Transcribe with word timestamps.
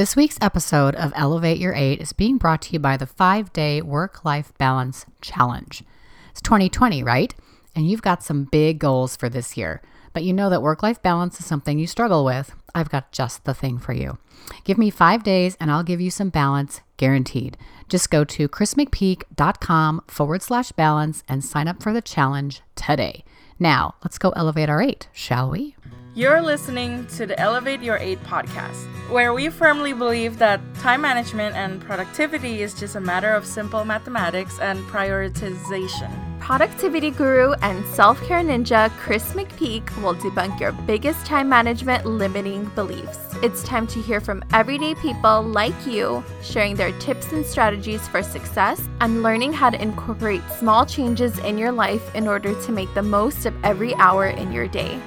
This 0.00 0.16
week's 0.16 0.38
episode 0.40 0.94
of 0.94 1.12
Elevate 1.14 1.58
Your 1.58 1.74
Eight 1.74 2.00
is 2.00 2.14
being 2.14 2.38
brought 2.38 2.62
to 2.62 2.72
you 2.72 2.78
by 2.78 2.96
the 2.96 3.04
five 3.04 3.52
day 3.52 3.82
work 3.82 4.24
life 4.24 4.50
balance 4.56 5.04
challenge. 5.20 5.84
It's 6.30 6.40
2020, 6.40 7.02
right? 7.02 7.34
And 7.76 7.86
you've 7.86 8.00
got 8.00 8.22
some 8.22 8.44
big 8.44 8.78
goals 8.78 9.14
for 9.14 9.28
this 9.28 9.58
year, 9.58 9.82
but 10.14 10.22
you 10.22 10.32
know 10.32 10.48
that 10.48 10.62
work 10.62 10.82
life 10.82 11.02
balance 11.02 11.38
is 11.38 11.44
something 11.44 11.78
you 11.78 11.86
struggle 11.86 12.24
with. 12.24 12.54
I've 12.74 12.88
got 12.88 13.12
just 13.12 13.44
the 13.44 13.52
thing 13.52 13.76
for 13.76 13.92
you. 13.92 14.16
Give 14.64 14.78
me 14.78 14.88
five 14.88 15.22
days 15.22 15.54
and 15.60 15.70
I'll 15.70 15.82
give 15.82 16.00
you 16.00 16.10
some 16.10 16.30
balance 16.30 16.80
guaranteed. 16.96 17.58
Just 17.86 18.10
go 18.10 18.24
to 18.24 18.48
krismcpeak.com 18.48 20.04
forward 20.08 20.40
slash 20.40 20.72
balance 20.72 21.24
and 21.28 21.44
sign 21.44 21.68
up 21.68 21.82
for 21.82 21.92
the 21.92 22.00
challenge 22.00 22.62
today. 22.74 23.22
Now, 23.62 23.94
let's 24.02 24.16
go 24.16 24.30
elevate 24.30 24.70
our 24.70 24.80
eight, 24.80 25.08
shall 25.12 25.50
we? 25.50 25.76
You're 26.14 26.40
listening 26.40 27.06
to 27.08 27.26
the 27.26 27.38
Elevate 27.38 27.82
Your 27.82 27.98
Eight 27.98 28.20
podcast, 28.24 28.86
where 29.10 29.34
we 29.34 29.50
firmly 29.50 29.92
believe 29.92 30.38
that 30.38 30.60
time 30.76 31.02
management 31.02 31.54
and 31.54 31.80
productivity 31.80 32.62
is 32.62 32.72
just 32.72 32.96
a 32.96 33.00
matter 33.00 33.32
of 33.32 33.44
simple 33.44 33.84
mathematics 33.84 34.58
and 34.60 34.82
prioritization. 34.86 36.29
Productivity 36.50 37.12
guru 37.12 37.52
and 37.62 37.86
self 37.94 38.20
care 38.26 38.42
ninja 38.42 38.90
Kris 38.98 39.34
McPeak 39.34 39.84
will 40.02 40.16
debunk 40.16 40.58
your 40.58 40.72
biggest 40.72 41.24
time 41.24 41.48
management 41.48 42.04
limiting 42.04 42.64
beliefs. 42.74 43.20
It's 43.40 43.62
time 43.62 43.86
to 43.86 44.02
hear 44.02 44.20
from 44.20 44.42
everyday 44.52 44.96
people 44.96 45.44
like 45.44 45.86
you, 45.86 46.24
sharing 46.42 46.74
their 46.74 46.90
tips 46.98 47.30
and 47.30 47.46
strategies 47.46 48.08
for 48.08 48.20
success 48.24 48.82
and 49.00 49.22
learning 49.22 49.52
how 49.52 49.70
to 49.70 49.80
incorporate 49.80 50.42
small 50.58 50.84
changes 50.84 51.38
in 51.38 51.56
your 51.56 51.70
life 51.70 52.12
in 52.16 52.26
order 52.26 52.60
to 52.62 52.72
make 52.72 52.92
the 52.94 53.02
most 53.04 53.46
of 53.46 53.54
every 53.62 53.94
hour 53.94 54.26
in 54.26 54.50
your 54.50 54.66
day. 54.66 55.00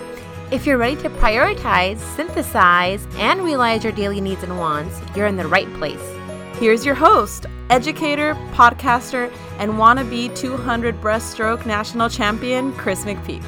If 0.49 0.65
you're 0.65 0.77
ready 0.77 0.95
to 1.01 1.09
prioritize, 1.09 1.99
synthesize, 2.15 3.05
and 3.17 3.41
realize 3.41 3.84
your 3.84 3.91
daily 3.91 4.21
needs 4.21 4.43
and 4.43 4.57
wants, 4.57 4.98
you're 5.13 5.27
in 5.27 5.35
the 5.35 5.48
right 5.48 5.71
place. 5.73 6.12
Here's 6.59 6.85
your 6.85 6.95
host, 6.95 7.48
educator, 7.71 8.35
podcaster, 8.54 9.34
and 9.57 9.71
wannabe 9.71 10.34
200 10.37 11.01
breaststroke 11.01 11.65
national 11.65 12.09
champion, 12.09 12.71
Kris 12.73 13.05
McPeak. 13.05 13.43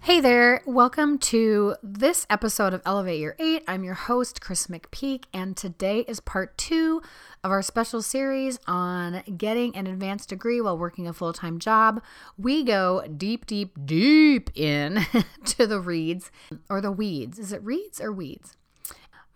Hey 0.00 0.20
there, 0.20 0.62
welcome 0.64 1.18
to 1.18 1.74
this 1.82 2.26
episode 2.30 2.72
of 2.72 2.80
Elevate 2.86 3.20
Your 3.20 3.34
Eight. 3.40 3.64
I'm 3.66 3.82
your 3.82 3.94
host, 3.94 4.40
Kris 4.40 4.68
McPeak, 4.68 5.24
and 5.34 5.56
today 5.56 6.00
is 6.08 6.20
part 6.20 6.56
two 6.56 7.02
of 7.42 7.50
our 7.50 7.60
special 7.60 8.00
series 8.00 8.58
on 8.68 9.22
getting 9.36 9.76
an 9.76 9.88
advanced 9.88 10.28
degree 10.28 10.60
while 10.60 10.78
working 10.78 11.08
a 11.08 11.12
full 11.12 11.32
time 11.32 11.58
job. 11.58 12.02
We 12.38 12.62
go 12.62 13.04
deep, 13.04 13.46
deep, 13.46 13.76
deep 13.84 14.50
in 14.56 15.04
to 15.44 15.66
the 15.66 15.80
reeds 15.80 16.30
or 16.70 16.80
the 16.80 16.92
weeds. 16.92 17.38
Is 17.38 17.52
it 17.52 17.62
reeds 17.62 18.00
or 18.00 18.12
weeds? 18.12 18.56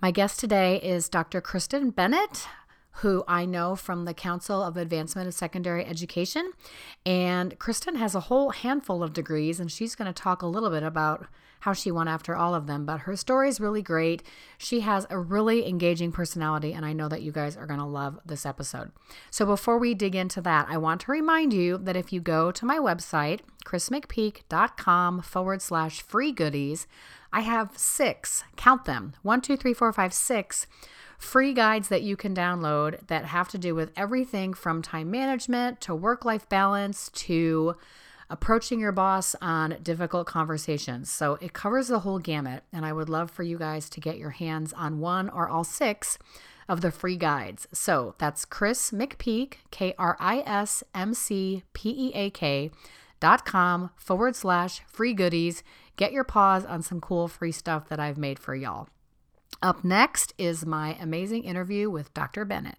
My 0.02 0.10
guest 0.10 0.40
today 0.40 0.80
is 0.82 1.08
Dr. 1.08 1.40
Kristen 1.40 1.90
Bennett 1.90 2.48
who 2.96 3.24
I 3.26 3.46
know 3.46 3.74
from 3.74 4.04
the 4.04 4.14
Council 4.14 4.62
of 4.62 4.76
Advancement 4.76 5.26
of 5.26 5.34
Secondary 5.34 5.84
Education. 5.84 6.52
And 7.06 7.58
Kristen 7.58 7.96
has 7.96 8.14
a 8.14 8.20
whole 8.20 8.50
handful 8.50 9.02
of 9.02 9.12
degrees, 9.12 9.58
and 9.58 9.72
she's 9.72 9.94
going 9.94 10.12
to 10.12 10.22
talk 10.22 10.42
a 10.42 10.46
little 10.46 10.70
bit 10.70 10.82
about 10.82 11.26
how 11.60 11.72
she 11.72 11.90
went 11.90 12.08
after 12.08 12.36
all 12.36 12.54
of 12.54 12.66
them. 12.66 12.84
But 12.84 13.00
her 13.00 13.16
story 13.16 13.48
is 13.48 13.60
really 13.60 13.82
great. 13.82 14.22
She 14.58 14.80
has 14.80 15.06
a 15.08 15.18
really 15.18 15.66
engaging 15.66 16.12
personality, 16.12 16.72
and 16.72 16.84
I 16.84 16.92
know 16.92 17.08
that 17.08 17.22
you 17.22 17.32
guys 17.32 17.56
are 17.56 17.66
going 17.66 17.80
to 17.80 17.86
love 17.86 18.18
this 18.26 18.44
episode. 18.44 18.90
So 19.30 19.46
before 19.46 19.78
we 19.78 19.94
dig 19.94 20.14
into 20.14 20.40
that, 20.42 20.66
I 20.68 20.76
want 20.76 21.00
to 21.02 21.12
remind 21.12 21.52
you 21.52 21.78
that 21.78 21.96
if 21.96 22.12
you 22.12 22.20
go 22.20 22.52
to 22.52 22.66
my 22.66 22.78
website, 22.78 23.40
krismcpeak.com 23.64 25.22
forward 25.22 25.62
slash 25.62 26.02
free 26.02 26.32
goodies, 26.32 26.86
I 27.32 27.40
have 27.40 27.76
six, 27.78 28.44
count 28.56 28.84
them 28.84 29.14
one, 29.22 29.40
two, 29.40 29.56
three, 29.56 29.74
four, 29.74 29.92
five, 29.92 30.12
six 30.12 30.66
free 31.18 31.52
guides 31.54 31.88
that 31.88 32.02
you 32.02 32.16
can 32.16 32.34
download 32.34 33.06
that 33.06 33.26
have 33.26 33.48
to 33.48 33.58
do 33.58 33.74
with 33.74 33.92
everything 33.96 34.52
from 34.52 34.82
time 34.82 35.10
management 35.10 35.80
to 35.80 35.94
work 35.94 36.24
life 36.24 36.48
balance 36.48 37.08
to 37.10 37.76
approaching 38.28 38.80
your 38.80 38.92
boss 38.92 39.36
on 39.40 39.76
difficult 39.82 40.26
conversations. 40.26 41.10
So 41.10 41.38
it 41.40 41.52
covers 41.52 41.88
the 41.88 42.00
whole 42.00 42.18
gamut. 42.18 42.64
And 42.72 42.84
I 42.84 42.92
would 42.92 43.08
love 43.08 43.30
for 43.30 43.42
you 43.42 43.58
guys 43.58 43.88
to 43.90 44.00
get 44.00 44.18
your 44.18 44.30
hands 44.30 44.72
on 44.72 45.00
one 45.00 45.28
or 45.28 45.48
all 45.48 45.64
six 45.64 46.18
of 46.68 46.80
the 46.80 46.90
free 46.90 47.16
guides. 47.16 47.68
So 47.72 48.14
that's 48.18 48.44
Kris 48.44 48.90
McPeak, 48.90 49.54
K 49.70 49.94
R 49.98 50.16
I 50.18 50.42
S 50.46 50.82
M 50.94 51.12
C 51.12 51.62
P 51.72 51.90
E 51.90 52.12
A 52.14 52.30
K 52.30 52.70
dot 53.20 53.44
com 53.44 53.90
forward 53.96 54.34
slash 54.34 54.80
free 54.86 55.12
goodies. 55.12 55.62
Get 55.96 56.12
your 56.12 56.24
paws 56.24 56.64
on 56.64 56.82
some 56.82 57.00
cool 57.00 57.28
free 57.28 57.52
stuff 57.52 57.88
that 57.88 58.00
I've 58.00 58.18
made 58.18 58.38
for 58.38 58.54
y'all. 58.54 58.88
Up 59.62 59.84
next 59.84 60.32
is 60.38 60.64
my 60.64 60.96
amazing 61.00 61.44
interview 61.44 61.90
with 61.90 62.12
Dr. 62.14 62.44
Bennett. 62.44 62.78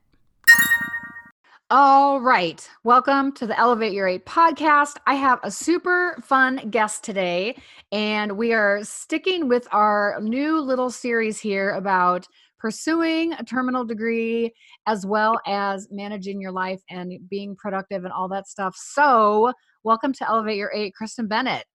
All 1.69 2.19
right. 2.19 2.67
Welcome 2.83 3.31
to 3.33 3.47
the 3.47 3.57
Elevate 3.57 3.93
Your 3.93 4.07
Eight 4.07 4.25
podcast. 4.25 4.97
I 5.07 5.15
have 5.15 5.39
a 5.43 5.51
super 5.51 6.17
fun 6.21 6.69
guest 6.69 7.03
today, 7.03 7.55
and 7.91 8.33
we 8.33 8.53
are 8.53 8.83
sticking 8.83 9.47
with 9.47 9.67
our 9.71 10.19
new 10.21 10.59
little 10.59 10.89
series 10.89 11.39
here 11.39 11.71
about 11.71 12.27
pursuing 12.59 13.33
a 13.33 13.43
terminal 13.43 13.85
degree 13.85 14.53
as 14.87 15.05
well 15.05 15.39
as 15.47 15.87
managing 15.91 16.41
your 16.41 16.51
life 16.51 16.81
and 16.89 17.13
being 17.29 17.55
productive 17.55 18.03
and 18.03 18.13
all 18.13 18.27
that 18.29 18.47
stuff. 18.47 18.75
So, 18.77 19.51
welcome 19.83 20.13
to 20.13 20.27
Elevate 20.27 20.57
Your 20.57 20.71
Eight, 20.73 20.93
Kristen 20.95 21.27
Bennett. 21.27 21.65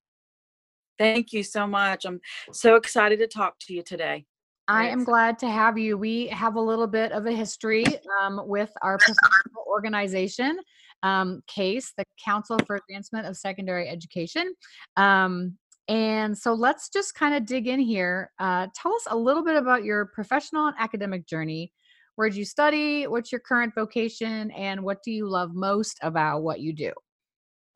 Thank 0.99 1.33
you 1.33 1.43
so 1.43 1.67
much. 1.67 2.05
I'm 2.05 2.21
so 2.53 2.75
excited 2.75 3.19
to 3.21 3.27
talk 3.27 3.55
to 3.61 3.75
you 3.75 3.83
today. 3.83 4.25
I 4.69 4.89
am 4.89 5.03
glad 5.03 5.39
to 5.39 5.49
have 5.49 5.79
you. 5.79 5.97
We 5.97 6.27
have 6.29 6.57
a 6.57 6.61
little 6.61 6.87
bit 6.87 7.11
of 7.13 7.25
a 7.25 7.33
history 7.33 7.87
um, 8.21 8.43
with 8.45 8.71
our 8.83 8.99
professional 8.99 9.65
organization, 9.67 10.59
um, 11.03 11.43
CASE, 11.47 11.95
the 11.97 12.05
Council 12.23 12.59
for 12.67 12.77
Advancement 12.77 13.27
of 13.27 13.37
Secondary 13.37 13.89
Education. 13.89 14.53
Um, 14.99 15.57
and 15.89 16.37
so 16.37 16.53
let's 16.53 16.91
just 16.91 17.15
kind 17.15 17.35
of 17.35 17.47
dig 17.47 17.67
in 17.67 17.81
here. 17.81 18.31
Uh, 18.39 18.67
tell 18.75 18.95
us 18.95 19.07
a 19.09 19.17
little 19.17 19.43
bit 19.43 19.57
about 19.57 19.85
your 19.85 20.05
professional 20.07 20.67
and 20.67 20.77
academic 20.79 21.27
journey. 21.27 21.73
Where'd 22.17 22.35
you 22.35 22.45
study? 22.45 23.07
What's 23.07 23.33
your 23.33 23.41
current 23.41 23.75
vocation? 23.75 24.51
And 24.51 24.83
what 24.83 25.03
do 25.03 25.13
you 25.13 25.27
love 25.27 25.55
most 25.55 25.99
about 26.03 26.43
what 26.43 26.61
you 26.61 26.75
do? 26.75 26.93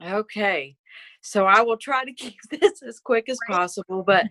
Okay. 0.05 0.77
So 1.21 1.47
I 1.47 1.63
will 1.63 1.77
try 1.77 2.05
to 2.05 2.13
keep 2.13 2.39
this 2.51 2.83
as 2.83 3.01
quick 3.01 3.29
as 3.29 3.39
possible, 3.49 4.03
but 4.03 4.27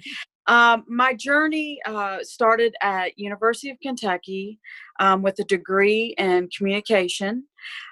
um, 0.48 0.84
my 0.88 1.14
journey 1.14 1.80
uh, 1.86 2.20
started 2.24 2.76
at 2.82 3.18
University 3.18 3.70
of 3.70 3.78
Kentucky 3.82 4.60
um, 5.00 5.22
with 5.22 5.40
a 5.40 5.44
degree 5.46 6.16
in 6.18 6.50
communication. 6.56 7.46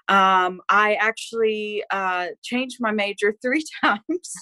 Um, 0.08 0.62
I 0.70 0.96
actually 0.96 1.84
uh, 1.92 2.28
changed 2.44 2.78
my 2.80 2.92
major 2.92 3.36
three 3.42 3.64
times 3.84 4.34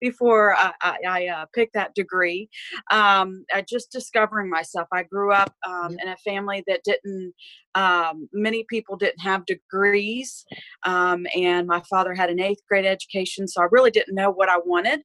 before 0.00 0.54
I, 0.54 0.72
I, 0.82 0.96
I 1.08 1.26
uh, 1.28 1.46
picked 1.54 1.74
that 1.74 1.94
degree. 1.94 2.48
Um, 2.90 3.44
just 3.68 3.90
discovering 3.90 4.50
myself. 4.50 4.86
I 4.92 5.04
grew 5.04 5.32
up 5.32 5.52
um, 5.66 5.96
in 6.02 6.08
a 6.08 6.16
family 6.18 6.62
that 6.66 6.80
didn't, 6.84 7.32
um, 7.74 8.28
many 8.32 8.64
people 8.68 8.96
didn't 8.96 9.20
have 9.20 9.46
degrees, 9.46 10.44
um, 10.84 11.26
and 11.34 11.66
my 11.66 11.82
father 11.90 12.14
had 12.14 12.30
an 12.30 12.40
eighth 12.40 12.62
grade 12.68 12.84
education, 12.84 13.48
so 13.48 13.62
I 13.62 13.66
really 13.70 13.90
didn't 13.90 14.14
know 14.14 14.30
what 14.30 14.48
I 14.48 14.58
wanted. 14.58 15.00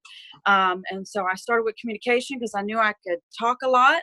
Um, 0.46 0.84
and 0.92 1.08
so 1.08 1.26
I 1.26 1.36
started 1.36 1.64
with 1.64 1.76
communication 1.82 2.38
because 2.38 2.54
I 2.56 2.62
knew 2.62 2.78
I 2.78 2.94
could 3.08 3.20
talk 3.40 3.58
a 3.64 3.70
lot, 3.70 4.02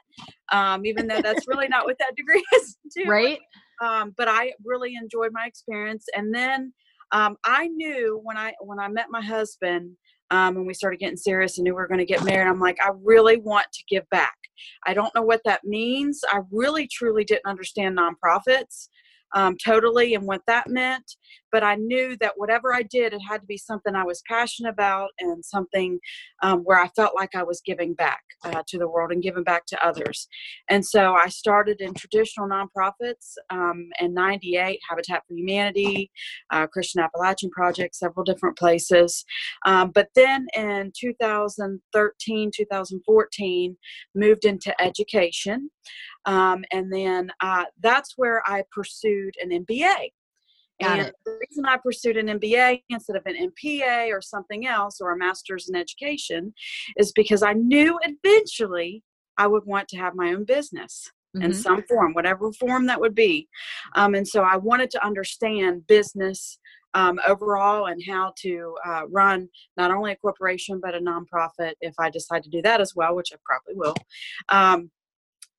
even 0.84 1.06
though 1.06 1.20
that's 1.20 1.46
really 1.46 1.68
not 1.68 1.84
what 1.84 1.98
that 1.98 2.16
degree 2.16 2.42
is. 2.54 2.76
Too. 2.96 3.08
Right 3.08 3.38
um, 3.80 4.14
but 4.16 4.28
I 4.28 4.52
really 4.64 4.94
enjoyed 4.94 5.30
my 5.32 5.46
experience. 5.46 6.06
And 6.16 6.34
then 6.34 6.72
um, 7.12 7.36
I 7.44 7.68
knew 7.68 8.20
when 8.22 8.36
I 8.36 8.52
when 8.60 8.78
I 8.78 8.88
met 8.88 9.06
my 9.10 9.22
husband 9.22 9.96
um, 10.30 10.56
and 10.56 10.66
we 10.66 10.74
started 10.74 10.98
getting 10.98 11.16
serious 11.16 11.56
and 11.56 11.64
knew 11.64 11.72
we 11.72 11.76
were 11.76 11.88
going 11.88 11.98
to 11.98 12.04
get 12.04 12.24
married, 12.24 12.48
I'm 12.48 12.60
like, 12.60 12.78
I 12.82 12.90
really 13.02 13.38
want 13.38 13.66
to 13.72 13.84
give 13.88 14.08
back. 14.10 14.36
I 14.84 14.94
don't 14.94 15.14
know 15.14 15.22
what 15.22 15.42
that 15.44 15.64
means. 15.64 16.20
I 16.30 16.40
really 16.50 16.88
truly 16.88 17.24
didn't 17.24 17.46
understand 17.46 17.96
nonprofits 17.96 18.88
um, 19.34 19.56
totally 19.62 20.14
and 20.14 20.26
what 20.26 20.42
that 20.46 20.68
meant. 20.68 21.16
But 21.52 21.62
I 21.62 21.76
knew 21.76 22.16
that 22.20 22.34
whatever 22.36 22.74
I 22.74 22.82
did, 22.82 23.12
it 23.12 23.20
had 23.26 23.40
to 23.40 23.46
be 23.46 23.56
something 23.56 23.94
I 23.94 24.04
was 24.04 24.22
passionate 24.28 24.70
about 24.70 25.10
and 25.20 25.44
something 25.44 25.98
um, 26.42 26.60
where 26.60 26.78
I 26.78 26.88
felt 26.88 27.14
like 27.14 27.34
I 27.34 27.44
was 27.44 27.62
giving 27.64 27.94
back 27.94 28.20
uh, 28.44 28.62
to 28.66 28.78
the 28.78 28.88
world 28.88 29.12
and 29.12 29.22
giving 29.22 29.44
back 29.44 29.64
to 29.66 29.86
others. 29.86 30.28
And 30.68 30.84
so 30.84 31.14
I 31.14 31.28
started 31.28 31.80
in 31.80 31.94
traditional 31.94 32.48
nonprofits 32.48 33.34
um, 33.50 33.88
in 34.00 34.12
98, 34.12 34.80
Habitat 34.88 35.22
for 35.26 35.34
Humanity, 35.34 36.10
uh, 36.50 36.66
Christian 36.66 37.00
Appalachian 37.00 37.50
Project, 37.50 37.94
several 37.94 38.24
different 38.24 38.58
places. 38.58 39.24
Um, 39.64 39.92
but 39.94 40.08
then 40.14 40.46
in 40.54 40.92
2013, 40.98 42.50
2014, 42.54 43.76
moved 44.14 44.44
into 44.44 44.78
education. 44.80 45.70
Um, 46.26 46.64
and 46.72 46.92
then 46.92 47.30
uh, 47.40 47.64
that's 47.80 48.14
where 48.16 48.42
I 48.46 48.64
pursued 48.70 49.34
an 49.40 49.50
MBA. 49.50 50.10
Got 50.80 50.98
and 50.98 51.08
it. 51.08 51.14
the 51.24 51.38
reason 51.48 51.64
I 51.64 51.78
pursued 51.78 52.18
an 52.18 52.38
MBA 52.38 52.82
instead 52.90 53.16
of 53.16 53.22
an 53.24 53.50
MPA 53.50 54.12
or 54.12 54.20
something 54.20 54.66
else 54.66 55.00
or 55.00 55.12
a 55.12 55.16
master's 55.16 55.68
in 55.68 55.74
education 55.74 56.52
is 56.96 57.12
because 57.12 57.42
I 57.42 57.54
knew 57.54 57.98
eventually 58.02 59.02
I 59.38 59.46
would 59.46 59.64
want 59.64 59.88
to 59.88 59.96
have 59.96 60.14
my 60.14 60.34
own 60.34 60.44
business 60.44 61.10
in 61.34 61.50
Mhm. 61.50 61.54
some 61.54 61.82
form, 61.84 62.14
whatever 62.14 62.52
form 62.52 62.86
that 62.86 63.00
would 63.00 63.14
be. 63.14 63.48
Um, 63.94 64.14
and 64.14 64.26
so 64.26 64.42
I 64.42 64.56
wanted 64.56 64.90
to 64.92 65.04
understand 65.04 65.86
business 65.86 66.58
um, 66.94 67.20
overall 67.26 67.86
and 67.86 68.02
how 68.06 68.32
to 68.38 68.74
uh, 68.84 69.02
run 69.08 69.50
not 69.76 69.90
only 69.90 70.12
a 70.12 70.16
corporation 70.16 70.80
but 70.80 70.94
a 70.94 70.98
nonprofit 70.98 71.74
if 71.82 71.94
I 71.98 72.08
decide 72.08 72.42
to 72.44 72.50
do 72.50 72.62
that 72.62 72.80
as 72.80 72.94
well, 72.94 73.14
which 73.14 73.32
I 73.34 73.36
probably 73.44 73.74
will. 73.74 73.94
Um, 74.48 74.90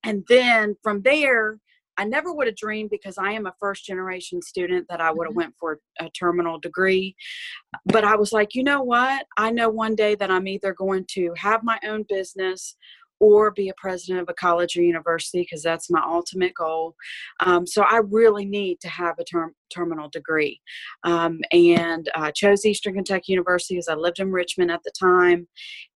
and 0.04 0.24
then 0.28 0.76
from 0.82 1.02
there, 1.02 1.58
I 1.96 2.04
never 2.04 2.32
would 2.32 2.46
have 2.46 2.56
dreamed 2.56 2.90
because 2.90 3.18
I 3.18 3.32
am 3.32 3.46
a 3.46 3.54
first 3.58 3.84
generation 3.84 4.40
student 4.40 4.86
that 4.88 5.00
I 5.00 5.10
would 5.10 5.26
have 5.26 5.32
Mhm. 5.32 5.36
went 5.36 5.54
for 5.58 5.80
a 5.98 6.08
terminal 6.10 6.58
degree. 6.58 7.16
But 7.86 8.04
I 8.04 8.14
was 8.14 8.32
like, 8.32 8.54
you 8.54 8.62
know 8.62 8.82
what? 8.82 9.26
I 9.36 9.50
know 9.50 9.68
one 9.68 9.96
day 9.96 10.14
that 10.14 10.30
I'm 10.30 10.46
either 10.46 10.72
going 10.72 11.06
to 11.10 11.34
have 11.36 11.64
my 11.64 11.78
own 11.84 12.04
business 12.08 12.76
or 13.20 13.50
be 13.50 13.68
a 13.68 13.74
president 13.76 14.20
of 14.20 14.28
a 14.28 14.34
college 14.34 14.76
or 14.76 14.82
university 14.82 15.40
because 15.40 15.62
that's 15.62 15.90
my 15.90 16.02
ultimate 16.06 16.54
goal. 16.54 16.94
Um, 17.40 17.66
so 17.66 17.82
I 17.82 18.00
really 18.04 18.44
need 18.44 18.80
to 18.80 18.88
have 18.88 19.16
a 19.18 19.24
term, 19.24 19.54
terminal 19.74 20.08
degree. 20.08 20.60
Um, 21.04 21.40
and 21.52 22.08
uh, 22.14 22.30
chose 22.32 22.64
Eastern 22.64 22.94
Kentucky 22.94 23.32
University 23.32 23.74
because 23.74 23.88
I 23.88 23.94
lived 23.94 24.20
in 24.20 24.30
Richmond 24.30 24.70
at 24.70 24.82
the 24.84 24.92
time 24.98 25.48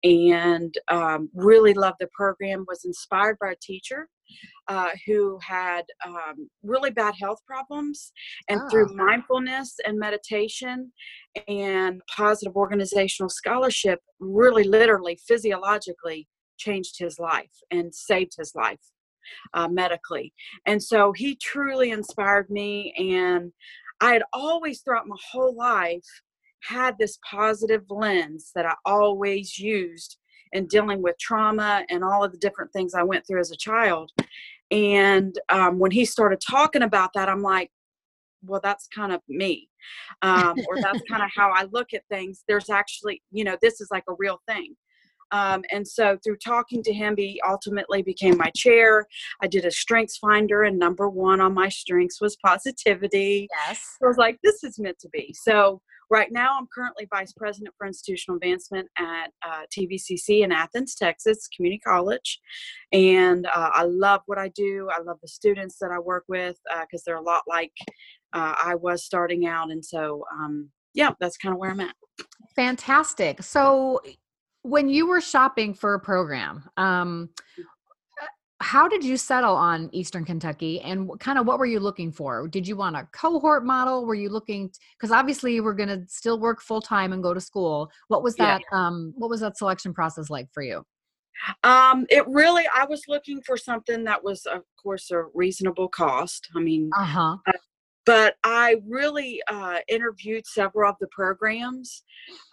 and 0.03 0.73
um, 0.89 1.29
really 1.33 1.73
loved 1.73 1.97
the 1.99 2.09
program, 2.13 2.65
was 2.67 2.85
inspired 2.85 3.37
by 3.39 3.51
a 3.51 3.55
teacher 3.61 4.07
uh, 4.67 4.89
who 5.05 5.37
had 5.41 5.83
um, 6.05 6.49
really 6.63 6.89
bad 6.89 7.13
health 7.19 7.39
problems. 7.45 8.11
And 8.49 8.61
Ah. 8.61 8.69
through 8.69 8.95
mindfulness 8.95 9.75
and 9.85 9.99
meditation 9.99 10.91
and 11.47 12.01
positive 12.15 12.55
organizational 12.55 13.29
scholarship, 13.29 13.99
really 14.19 14.63
literally, 14.63 15.19
physiologically 15.27 16.27
changed 16.61 16.95
his 16.99 17.19
life 17.19 17.55
and 17.71 17.93
saved 17.93 18.33
his 18.37 18.53
life 18.55 18.79
uh, 19.53 19.67
medically. 19.67 20.33
And 20.65 20.81
so 20.81 21.11
he 21.11 21.35
truly 21.35 21.91
inspired 21.91 22.49
me. 22.49 22.93
And 22.97 23.51
I 23.99 24.13
had 24.13 24.23
always 24.33 24.81
throughout 24.81 25.07
my 25.07 25.17
whole 25.31 25.55
life 25.55 26.07
had 26.63 26.97
this 26.97 27.17
positive 27.29 27.83
lens 27.89 28.51
that 28.55 28.65
I 28.65 28.75
always 28.85 29.57
used 29.57 30.17
in 30.53 30.67
dealing 30.67 31.01
with 31.01 31.17
trauma 31.19 31.85
and 31.89 32.03
all 32.03 32.23
of 32.23 32.31
the 32.31 32.37
different 32.37 32.71
things 32.73 32.93
I 32.93 33.03
went 33.03 33.25
through 33.25 33.39
as 33.39 33.51
a 33.51 33.57
child. 33.57 34.11
And 34.69 35.35
um, 35.49 35.79
when 35.79 35.91
he 35.91 36.05
started 36.05 36.39
talking 36.39 36.83
about 36.83 37.11
that, 37.15 37.29
I'm 37.29 37.41
like, 37.41 37.71
well, 38.43 38.61
that's 38.63 38.87
kind 38.87 39.11
of 39.11 39.21
me. 39.27 39.69
Um, 40.21 40.55
or 40.67 40.81
that's 40.81 41.01
kind 41.09 41.23
of 41.23 41.29
how 41.35 41.51
I 41.51 41.65
look 41.71 41.93
at 41.93 42.03
things. 42.09 42.43
There's 42.47 42.69
actually, 42.69 43.21
you 43.31 43.43
know, 43.43 43.57
this 43.61 43.81
is 43.81 43.89
like 43.91 44.03
a 44.09 44.15
real 44.17 44.39
thing. 44.47 44.75
Um, 45.31 45.63
and 45.71 45.87
so 45.87 46.17
through 46.23 46.37
talking 46.37 46.83
to 46.83 46.93
him, 46.93 47.15
he 47.17 47.41
ultimately 47.47 48.01
became 48.01 48.37
my 48.37 48.51
chair. 48.55 49.05
I 49.41 49.47
did 49.47 49.65
a 49.65 49.71
strengths 49.71 50.17
finder, 50.17 50.63
and 50.63 50.77
number 50.77 51.09
one 51.09 51.41
on 51.41 51.53
my 51.53 51.69
strengths 51.69 52.21
was 52.21 52.37
positivity. 52.43 53.47
Yes. 53.67 53.97
I 54.03 54.07
was 54.07 54.17
like, 54.17 54.39
this 54.43 54.63
is 54.63 54.79
meant 54.79 54.99
to 54.99 55.09
be. 55.09 55.33
So 55.33 55.81
right 56.09 56.31
now, 56.31 56.57
I'm 56.57 56.67
currently 56.73 57.07
vice 57.09 57.31
president 57.31 57.73
for 57.77 57.87
institutional 57.87 58.35
advancement 58.37 58.87
at 58.97 59.31
uh, 59.45 59.63
TVCC 59.75 60.43
in 60.43 60.51
Athens, 60.51 60.95
Texas, 60.95 61.47
community 61.55 61.79
college, 61.79 62.39
and 62.91 63.45
uh, 63.47 63.69
I 63.73 63.83
love 63.83 64.21
what 64.25 64.37
I 64.37 64.49
do. 64.49 64.89
I 64.91 65.01
love 65.01 65.17
the 65.21 65.27
students 65.27 65.77
that 65.79 65.91
I 65.91 65.99
work 65.99 66.25
with 66.27 66.57
because 66.81 67.03
they're 67.03 67.15
a 67.15 67.21
lot 67.21 67.43
like 67.47 67.71
uh, 68.33 68.55
I 68.61 68.75
was 68.75 69.05
starting 69.05 69.45
out, 69.47 69.71
and 69.71 69.83
so 69.83 70.25
um, 70.33 70.69
yeah, 70.93 71.11
that's 71.19 71.37
kind 71.37 71.53
of 71.53 71.59
where 71.59 71.71
I'm 71.71 71.79
at. 71.79 71.95
Fantastic. 72.55 73.41
So, 73.41 74.01
when 74.63 74.89
you 74.89 75.07
were 75.07 75.21
shopping 75.21 75.73
for 75.73 75.93
a 75.93 75.99
program, 75.99 76.69
um, 76.77 77.29
how 78.59 78.87
did 78.87 79.03
you 79.03 79.17
settle 79.17 79.55
on 79.55 79.89
Eastern 79.91 80.23
Kentucky, 80.23 80.79
and 80.81 81.07
what 81.07 81.19
kind 81.19 81.39
of 81.39 81.47
what 81.47 81.57
were 81.57 81.65
you 81.65 81.79
looking 81.79 82.11
for? 82.11 82.47
Did 82.47 82.67
you 82.67 82.75
want 82.75 82.95
a 82.95 83.07
cohort 83.11 83.65
model? 83.65 84.05
Were 84.05 84.13
you 84.13 84.29
looking 84.29 84.71
because 84.97 85.11
obviously 85.11 85.55
you 85.55 85.63
were 85.63 85.73
going 85.73 85.89
to 85.89 86.03
still 86.07 86.39
work 86.39 86.61
full 86.61 86.81
time 86.81 87.11
and 87.11 87.23
go 87.23 87.33
to 87.33 87.41
school? 87.41 87.89
What 88.07 88.21
was 88.21 88.37
Yeah. 88.37 88.59
that? 88.59 88.77
Um, 88.77 89.13
what 89.17 89.31
was 89.31 89.39
that 89.39 89.57
selection 89.57 89.93
process 89.95 90.29
like 90.29 90.47
for 90.53 90.61
you? 90.61 90.85
Um, 91.63 92.05
it 92.11 92.27
really, 92.27 92.65
I 92.75 92.85
was 92.85 93.05
looking 93.07 93.41
for 93.41 93.57
something 93.57 94.03
that 94.03 94.23
was, 94.23 94.45
of 94.45 94.61
course, 94.81 95.09
a 95.09 95.23
reasonable 95.33 95.87
cost. 95.87 96.47
I 96.55 96.59
mean, 96.59 96.91
Uh 96.95 97.03
huh. 97.03 97.37
But 98.05 98.35
I 98.43 98.77
really 98.87 99.41
uh, 99.47 99.79
interviewed 99.87 100.47
several 100.47 100.89
of 100.89 100.95
the 100.99 101.07
programs 101.07 102.03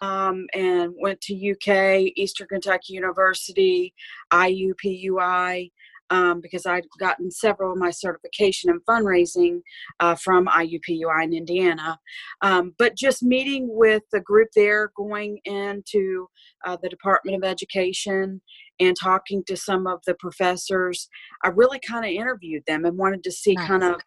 um, 0.00 0.46
and 0.54 0.92
went 1.00 1.20
to 1.22 1.52
UK, 1.52 2.12
Eastern 2.16 2.48
Kentucky 2.48 2.94
University, 2.94 3.94
IUPUI, 4.32 5.70
um, 6.10 6.40
because 6.40 6.66
I'd 6.66 6.86
gotten 6.98 7.30
several 7.30 7.72
of 7.72 7.78
my 7.78 7.90
certification 7.90 8.70
and 8.70 8.80
fundraising 8.88 9.60
uh, 10.00 10.14
from 10.14 10.46
IUPUI 10.46 11.24
in 11.24 11.34
Indiana. 11.34 11.98
Um, 12.42 12.74
but 12.78 12.96
just 12.96 13.22
meeting 13.22 13.68
with 13.70 14.02
the 14.12 14.20
group 14.20 14.48
there, 14.54 14.90
going 14.96 15.38
into 15.44 16.28
uh, 16.64 16.76
the 16.80 16.88
Department 16.88 17.36
of 17.36 17.48
Education 17.48 18.40
and 18.80 18.96
talking 18.98 19.42
to 19.46 19.56
some 19.56 19.86
of 19.86 20.00
the 20.06 20.14
professors, 20.14 21.08
I 21.42 21.48
really 21.48 21.80
kind 21.80 22.04
of 22.04 22.10
interviewed 22.10 22.62
them 22.66 22.84
and 22.84 22.96
wanted 22.96 23.24
to 23.24 23.32
see 23.32 23.56
kind 23.56 23.82
of 23.82 24.00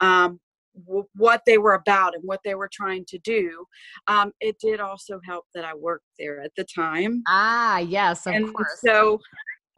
um, 0.00 0.40
w- 0.86 1.06
what 1.14 1.42
they 1.46 1.58
were 1.58 1.74
about 1.74 2.14
and 2.14 2.22
what 2.24 2.40
they 2.44 2.54
were 2.54 2.70
trying 2.72 3.04
to 3.08 3.18
do. 3.18 3.64
Um, 4.08 4.32
it 4.40 4.56
did 4.60 4.80
also 4.80 5.20
help 5.24 5.44
that 5.54 5.64
I 5.64 5.74
worked 5.74 6.06
there 6.18 6.40
at 6.40 6.52
the 6.56 6.64
time, 6.64 7.22
Ah, 7.28 7.78
yes, 7.78 8.26
of 8.26 8.34
and 8.34 8.54
course. 8.54 8.78
so 8.84 9.20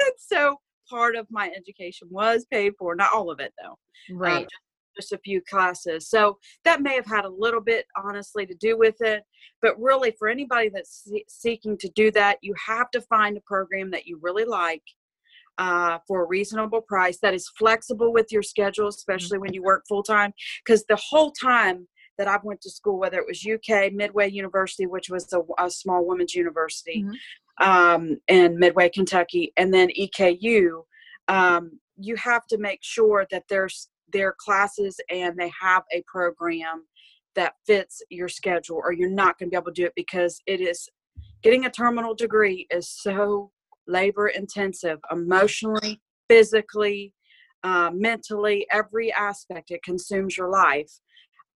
and 0.01 0.13
so 0.19 0.57
part 0.89 1.17
of 1.17 1.27
my 1.31 1.51
education 1.57 2.09
was 2.11 2.45
paid 2.51 2.73
for. 2.79 2.95
Not 2.95 3.13
all 3.15 3.31
of 3.31 3.41
it 3.41 3.53
though. 3.63 3.71
um, 4.15 4.19
right. 4.19 4.43
just, 4.43 4.55
just 4.97 5.13
a 5.13 5.19
few 5.25 5.41
classes. 5.51 6.09
So 6.09 6.39
that 6.65 6.81
may 6.83 6.95
have 6.95 7.07
had 7.07 7.25
a 7.25 7.29
little 7.31 7.61
bit, 7.61 7.85
honestly, 7.97 8.47
to 8.47 8.55
do 8.55 8.77
with 8.79 8.97
it. 9.01 9.23
But 9.63 9.81
really, 9.81 10.13
for 10.19 10.29
anybody 10.29 10.69
that's 10.69 11.03
se- 11.05 11.25
seeking 11.29 11.77
to 11.79 11.89
do 11.97 12.11
that, 12.13 12.39
you 12.43 12.55
have 12.67 12.91
to 12.93 13.01
find 13.01 13.37
a 13.37 13.41
program 13.47 13.91
that 13.93 14.07
you 14.07 14.19
really 14.23 14.45
like 14.45 14.83
uh, 15.59 15.99
for 16.07 16.25
a 16.25 16.27
reasonable 16.27 16.81
price 16.81 17.19
that 17.23 17.35
is 17.35 17.51
flexible 17.59 18.13
with 18.13 18.33
your 18.33 18.43
schedule, 18.43 18.89
especially 18.89 19.39
when 19.39 19.53
you 19.53 19.63
work 19.63 19.85
full 19.89 20.03
time. 20.03 20.33
Because 20.65 20.85
the 20.89 20.97
whole 20.97 21.31
time 21.31 21.87
that 22.19 22.29
I 22.29 22.39
went 22.43 22.61
to 22.63 22.71
school, 22.71 22.99
whether 22.99 23.19
it 23.19 23.27
was 23.27 23.45
UK, 23.45 23.93
Midway 23.93 24.31
University, 24.31 24.87
which 24.87 25.11
was 25.11 25.33
a, 25.33 25.41
a 25.63 25.71
small 25.71 26.07
women's 26.07 26.35
university, 26.35 27.05
um, 27.61 28.19
in 28.29 28.59
Midway, 28.59 28.89
Kentucky, 28.89 29.53
and 29.57 29.73
then 29.73 29.89
EKU, 29.99 30.83
um, 31.29 31.79
you 31.97 32.17
have 32.17 32.47
to 32.49 32.59
make 32.59 32.81
sure 32.83 33.27
that 33.31 33.45
there's 33.49 33.89
their 34.13 34.35
classes 34.39 34.99
and 35.11 35.37
they 35.37 35.51
have 35.61 35.83
a 35.93 36.03
program 36.07 36.85
that 37.35 37.55
fits 37.67 38.03
your 38.11 38.29
schedule, 38.29 38.81
or 38.83 38.93
you're 38.93 39.11
not 39.11 39.39
going 39.39 39.49
to 39.49 39.51
be 39.51 39.57
able 39.57 39.73
to 39.73 39.83
do 39.83 39.87
it 39.87 39.93
because 39.97 40.41
it 40.47 40.61
is 40.61 40.89
getting 41.43 41.65
a 41.65 41.71
terminal 41.71 42.15
degree 42.15 42.67
is 42.71 42.89
so 42.89 43.51
labor 43.87 44.29
intensive, 44.29 44.99
emotionally, 45.11 46.01
physically, 46.29 47.13
uh, 47.63 47.91
mentally, 47.93 48.67
every 48.71 49.13
aspect. 49.13 49.71
It 49.71 49.83
consumes 49.83 50.37
your 50.37 50.51
life 50.51 50.91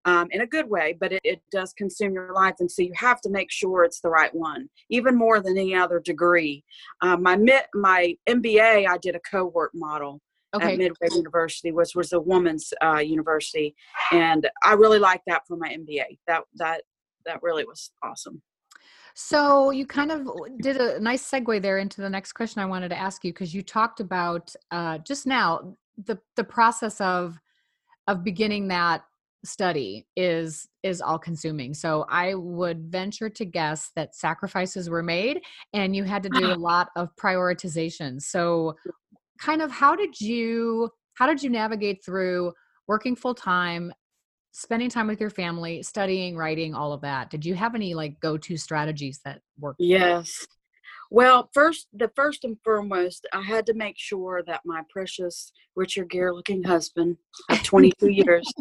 um, 0.04 0.28
in 0.30 0.40
a 0.40 0.46
good 0.46 0.68
way, 0.68 0.96
but 0.98 1.12
it, 1.12 1.20
it 1.24 1.42
does 1.50 1.72
consume 1.74 2.14
your 2.14 2.32
life. 2.32 2.54
And 2.60 2.70
so 2.70 2.82
you 2.82 2.92
have 2.94 3.20
to 3.22 3.30
make 3.30 3.50
sure 3.50 3.84
it's 3.84 4.00
the 4.00 4.08
right 4.08 4.34
one, 4.34 4.68
even 4.90 5.16
more 5.16 5.40
than 5.40 5.58
any 5.58 5.74
other 5.74 6.00
degree. 6.00 6.64
Um, 7.02 7.22
my, 7.22 7.36
my 7.74 8.16
MBA, 8.28 8.88
I 8.88 8.98
did 8.98 9.14
a 9.16 9.20
cohort 9.20 9.72
model 9.74 10.20
Okay. 10.54 10.72
at 10.72 10.78
Midway 10.78 11.08
University, 11.14 11.72
which 11.72 11.94
was 11.94 12.14
a 12.14 12.20
woman's 12.20 12.72
uh, 12.82 13.00
university. 13.00 13.76
And 14.12 14.48
I 14.64 14.72
really 14.72 14.98
liked 14.98 15.24
that 15.26 15.42
for 15.46 15.58
my 15.58 15.68
MBA. 15.68 16.18
That, 16.26 16.44
that, 16.54 16.84
that 17.26 17.42
really 17.42 17.66
was 17.66 17.90
awesome. 18.02 18.40
So 19.20 19.72
you 19.72 19.84
kind 19.84 20.12
of 20.12 20.28
did 20.60 20.76
a 20.76 21.00
nice 21.00 21.28
segue 21.28 21.60
there 21.60 21.78
into 21.78 22.00
the 22.00 22.08
next 22.08 22.34
question 22.34 22.62
I 22.62 22.66
wanted 22.66 22.90
to 22.90 22.96
ask 22.96 23.24
you 23.24 23.32
because 23.32 23.52
you 23.52 23.62
talked 23.62 23.98
about 23.98 24.54
uh, 24.70 24.98
just 24.98 25.26
now 25.26 25.74
the 26.06 26.20
the 26.36 26.44
process 26.44 27.00
of 27.00 27.36
of 28.06 28.22
beginning 28.22 28.68
that 28.68 29.02
study 29.44 30.06
is 30.14 30.68
is 30.84 31.00
all 31.00 31.18
consuming. 31.18 31.74
So 31.74 32.06
I 32.08 32.34
would 32.34 32.92
venture 32.92 33.28
to 33.28 33.44
guess 33.44 33.90
that 33.96 34.14
sacrifices 34.14 34.88
were 34.88 35.02
made 35.02 35.40
and 35.72 35.96
you 35.96 36.04
had 36.04 36.22
to 36.22 36.28
do 36.28 36.52
a 36.52 36.54
lot 36.70 36.90
of 36.94 37.08
prioritization. 37.16 38.22
So 38.22 38.76
kind 39.40 39.62
of 39.62 39.72
how 39.72 39.96
did 39.96 40.20
you 40.20 40.90
how 41.14 41.26
did 41.26 41.42
you 41.42 41.50
navigate 41.50 42.04
through 42.04 42.52
working 42.86 43.16
full 43.16 43.34
time 43.34 43.92
spending 44.50 44.88
time 44.88 45.06
with 45.06 45.20
your 45.20 45.30
family 45.30 45.82
studying 45.82 46.36
writing 46.36 46.74
all 46.74 46.92
of 46.92 47.00
that 47.00 47.30
did 47.30 47.44
you 47.44 47.54
have 47.54 47.74
any 47.74 47.94
like 47.94 48.18
go-to 48.20 48.56
strategies 48.56 49.20
that 49.24 49.40
worked 49.58 49.80
Yes. 49.80 50.46
Well, 51.10 51.48
first, 51.54 51.88
the 51.94 52.10
first 52.14 52.44
and 52.44 52.56
foremost, 52.62 53.26
I 53.32 53.40
had 53.40 53.64
to 53.66 53.74
make 53.74 53.98
sure 53.98 54.42
that 54.46 54.60
my 54.66 54.82
precious 54.90 55.52
Richard 55.74 56.10
Gere 56.10 56.32
looking 56.32 56.62
husband 56.62 57.16
of 57.50 57.62
22 57.62 58.10
years 58.10 58.52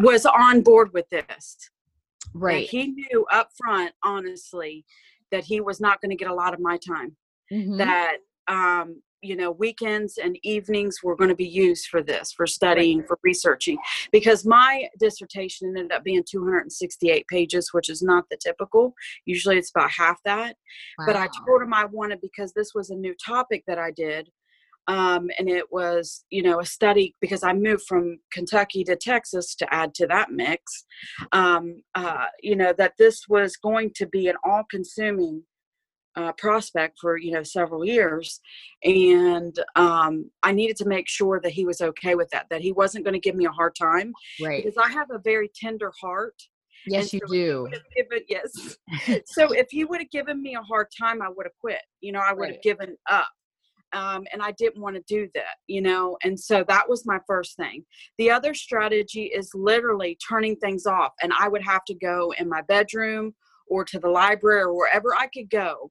was 0.00 0.26
on 0.26 0.62
board 0.62 0.90
with 0.92 1.08
this. 1.10 1.24
That 1.26 2.38
right 2.38 2.68
he 2.68 2.88
knew 2.88 3.26
up 3.30 3.50
front, 3.56 3.92
honestly, 4.02 4.84
that 5.30 5.44
he 5.44 5.60
was 5.60 5.80
not 5.80 6.00
going 6.00 6.10
to 6.10 6.16
get 6.16 6.30
a 6.30 6.34
lot 6.34 6.54
of 6.54 6.60
my 6.60 6.78
time. 6.78 7.16
Mhm. 7.52 7.78
That 7.78 8.16
um, 8.48 9.02
you 9.22 9.36
know 9.36 9.50
weekends 9.50 10.18
and 10.18 10.36
evenings 10.42 10.98
were 11.02 11.16
going 11.16 11.30
to 11.30 11.36
be 11.36 11.48
used 11.48 11.86
for 11.86 12.02
this 12.02 12.32
for 12.32 12.46
studying 12.46 13.02
for 13.04 13.18
researching. 13.22 13.78
Because 14.10 14.44
my 14.44 14.88
dissertation 14.98 15.74
ended 15.76 15.92
up 15.92 16.04
being 16.04 16.24
268 16.28 17.26
pages 17.28 17.72
which 17.72 17.88
is 17.88 18.02
not 18.02 18.24
the 18.30 18.36
typical. 18.36 18.94
Usually 19.24 19.56
it's 19.56 19.70
about 19.70 19.90
half 19.90 20.18
that. 20.24 20.56
Wow. 20.98 21.06
but 21.06 21.16
i 21.16 21.28
told 21.46 21.62
him 21.62 21.74
i 21.74 21.84
wanted 21.84 22.20
because 22.20 22.52
this 22.52 22.72
was 22.74 22.90
a 22.90 22.96
new 22.96 23.14
topic 23.24 23.64
that 23.66 23.78
i 23.78 23.90
did 23.90 24.28
um, 24.88 25.28
and 25.38 25.48
it 25.48 25.70
was 25.70 26.24
you 26.30 26.42
know 26.42 26.60
a 26.60 26.66
study 26.66 27.14
because 27.20 27.42
i 27.42 27.52
moved 27.52 27.84
from 27.86 28.18
kentucky 28.32 28.84
to 28.84 28.96
texas 28.96 29.54
to 29.54 29.72
add 29.72 29.94
to 29.94 30.06
that 30.06 30.30
mix. 30.30 30.84
Um, 31.32 31.82
uh, 31.94 32.26
you 32.42 32.56
know 32.56 32.72
that 32.78 32.94
this 32.98 33.28
was 33.28 33.56
going 33.56 33.92
to 33.96 34.06
be 34.06 34.28
an 34.28 34.36
all 34.44 34.64
consuming 34.70 35.44
uh, 36.16 36.32
prospect 36.32 36.98
for 37.00 37.16
you 37.16 37.32
know 37.32 37.42
several 37.42 37.84
years 37.84 38.40
and 38.84 39.58
um, 39.76 40.30
i 40.42 40.52
needed 40.52 40.76
to 40.76 40.84
make 40.84 41.08
sure 41.08 41.40
that 41.42 41.52
he 41.52 41.64
was 41.64 41.80
okay 41.80 42.14
with 42.14 42.28
that 42.30 42.46
that 42.50 42.60
he 42.60 42.72
wasn't 42.72 43.04
going 43.04 43.14
to 43.14 43.20
give 43.20 43.34
me 43.34 43.46
a 43.46 43.50
hard 43.50 43.74
time 43.74 44.12
right 44.40 44.62
because 44.62 44.76
i 44.76 44.90
have 44.90 45.10
a 45.10 45.18
very 45.18 45.50
tender 45.54 45.92
heart 46.00 46.34
yes 46.86 47.12
you 47.12 47.20
do 47.28 47.68
given, 47.96 48.24
yes 48.28 48.76
so 49.26 49.52
if 49.52 49.66
he 49.70 49.84
would 49.84 50.00
have 50.00 50.10
given 50.18 50.42
me 50.42 50.54
a 50.54 50.62
hard 50.62 50.86
time 50.98 51.22
i 51.22 51.28
would 51.28 51.46
have 51.46 51.58
quit 51.60 51.80
you 52.00 52.12
know 52.12 52.20
i 52.20 52.32
would 52.32 52.48
have 52.48 52.56
right. 52.56 52.62
given 52.62 52.96
up 53.10 53.28
um, 53.94 54.24
and 54.32 54.42
I 54.42 54.52
didn't 54.52 54.80
want 54.80 54.96
to 54.96 55.02
do 55.06 55.28
that, 55.34 55.56
you 55.66 55.82
know. 55.82 56.16
And 56.22 56.40
so 56.40 56.64
that 56.66 56.88
was 56.88 57.04
my 57.04 57.18
first 57.26 57.56
thing. 57.56 57.84
The 58.16 58.30
other 58.30 58.54
strategy 58.54 59.24
is 59.24 59.50
literally 59.54 60.16
turning 60.26 60.56
things 60.56 60.86
off, 60.86 61.12
and 61.22 61.30
I 61.38 61.48
would 61.48 61.62
have 61.62 61.84
to 61.88 61.94
go 61.94 62.32
in 62.38 62.48
my 62.48 62.62
bedroom 62.62 63.34
or 63.68 63.84
to 63.84 63.98
the 63.98 64.08
library 64.08 64.62
or 64.62 64.74
wherever 64.74 65.14
I 65.14 65.26
could 65.26 65.50
go 65.50 65.90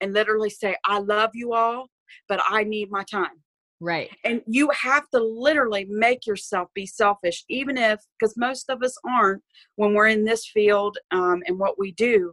and 0.00 0.12
literally 0.12 0.50
say, 0.50 0.76
I 0.84 0.98
love 0.98 1.30
you 1.34 1.52
all, 1.52 1.88
but 2.28 2.40
I 2.48 2.64
need 2.64 2.90
my 2.90 3.04
time. 3.04 3.42
Right. 3.80 4.10
And 4.24 4.40
you 4.46 4.70
have 4.70 5.08
to 5.10 5.20
literally 5.22 5.86
make 5.90 6.26
yourself 6.26 6.68
be 6.74 6.86
selfish, 6.86 7.44
even 7.50 7.76
if, 7.76 8.00
because 8.18 8.34
most 8.36 8.70
of 8.70 8.82
us 8.82 8.96
aren't 9.06 9.42
when 9.74 9.92
we're 9.92 10.08
in 10.08 10.24
this 10.24 10.46
field 10.46 10.96
um, 11.10 11.42
and 11.46 11.58
what 11.58 11.78
we 11.78 11.92
do. 11.92 12.32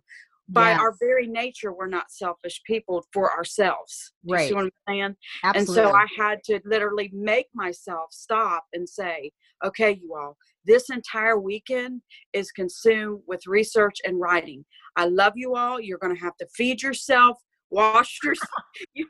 By 0.50 0.72
yes. 0.72 0.80
our 0.82 0.96
very 1.00 1.26
nature, 1.28 1.74
we're 1.74 1.88
not 1.88 2.12
selfish 2.12 2.62
people 2.66 3.06
for 3.14 3.32
ourselves. 3.32 4.14
Do 4.26 4.34
right. 4.34 4.42
You 4.42 4.48
see 4.50 4.54
what 4.54 4.64
I'm 4.66 4.72
saying? 4.88 5.16
Absolutely. 5.44 5.84
And 5.84 5.92
so 5.92 5.96
I 5.96 6.06
had 6.18 6.44
to 6.46 6.60
literally 6.66 7.10
make 7.14 7.48
myself 7.54 8.08
stop 8.12 8.66
and 8.74 8.88
say, 8.88 9.32
okay, 9.66 10.00
you 10.02 10.14
all, 10.16 10.36
this 10.66 10.90
entire 10.90 11.40
weekend 11.40 12.02
is 12.34 12.52
consumed 12.52 13.22
with 13.26 13.48
research 13.48 13.98
and 14.06 14.20
writing. 14.20 14.66
I 14.96 15.06
love 15.06 15.34
you 15.36 15.56
all. 15.56 15.80
You're 15.80 15.98
going 15.98 16.16
to 16.16 16.22
have 16.22 16.38
to 16.38 16.48
feed 16.48 16.82
yourself, 16.82 17.38
wash 17.70 18.20
yourself. 18.24 18.50
You're 18.96 19.08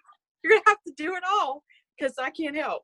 going 0.49 0.61
to 0.61 0.69
have 0.69 0.83
to 0.87 0.93
do 0.97 1.15
it 1.15 1.23
all 1.29 1.63
because 1.97 2.15
I 2.17 2.29
can't 2.29 2.55
help. 2.55 2.83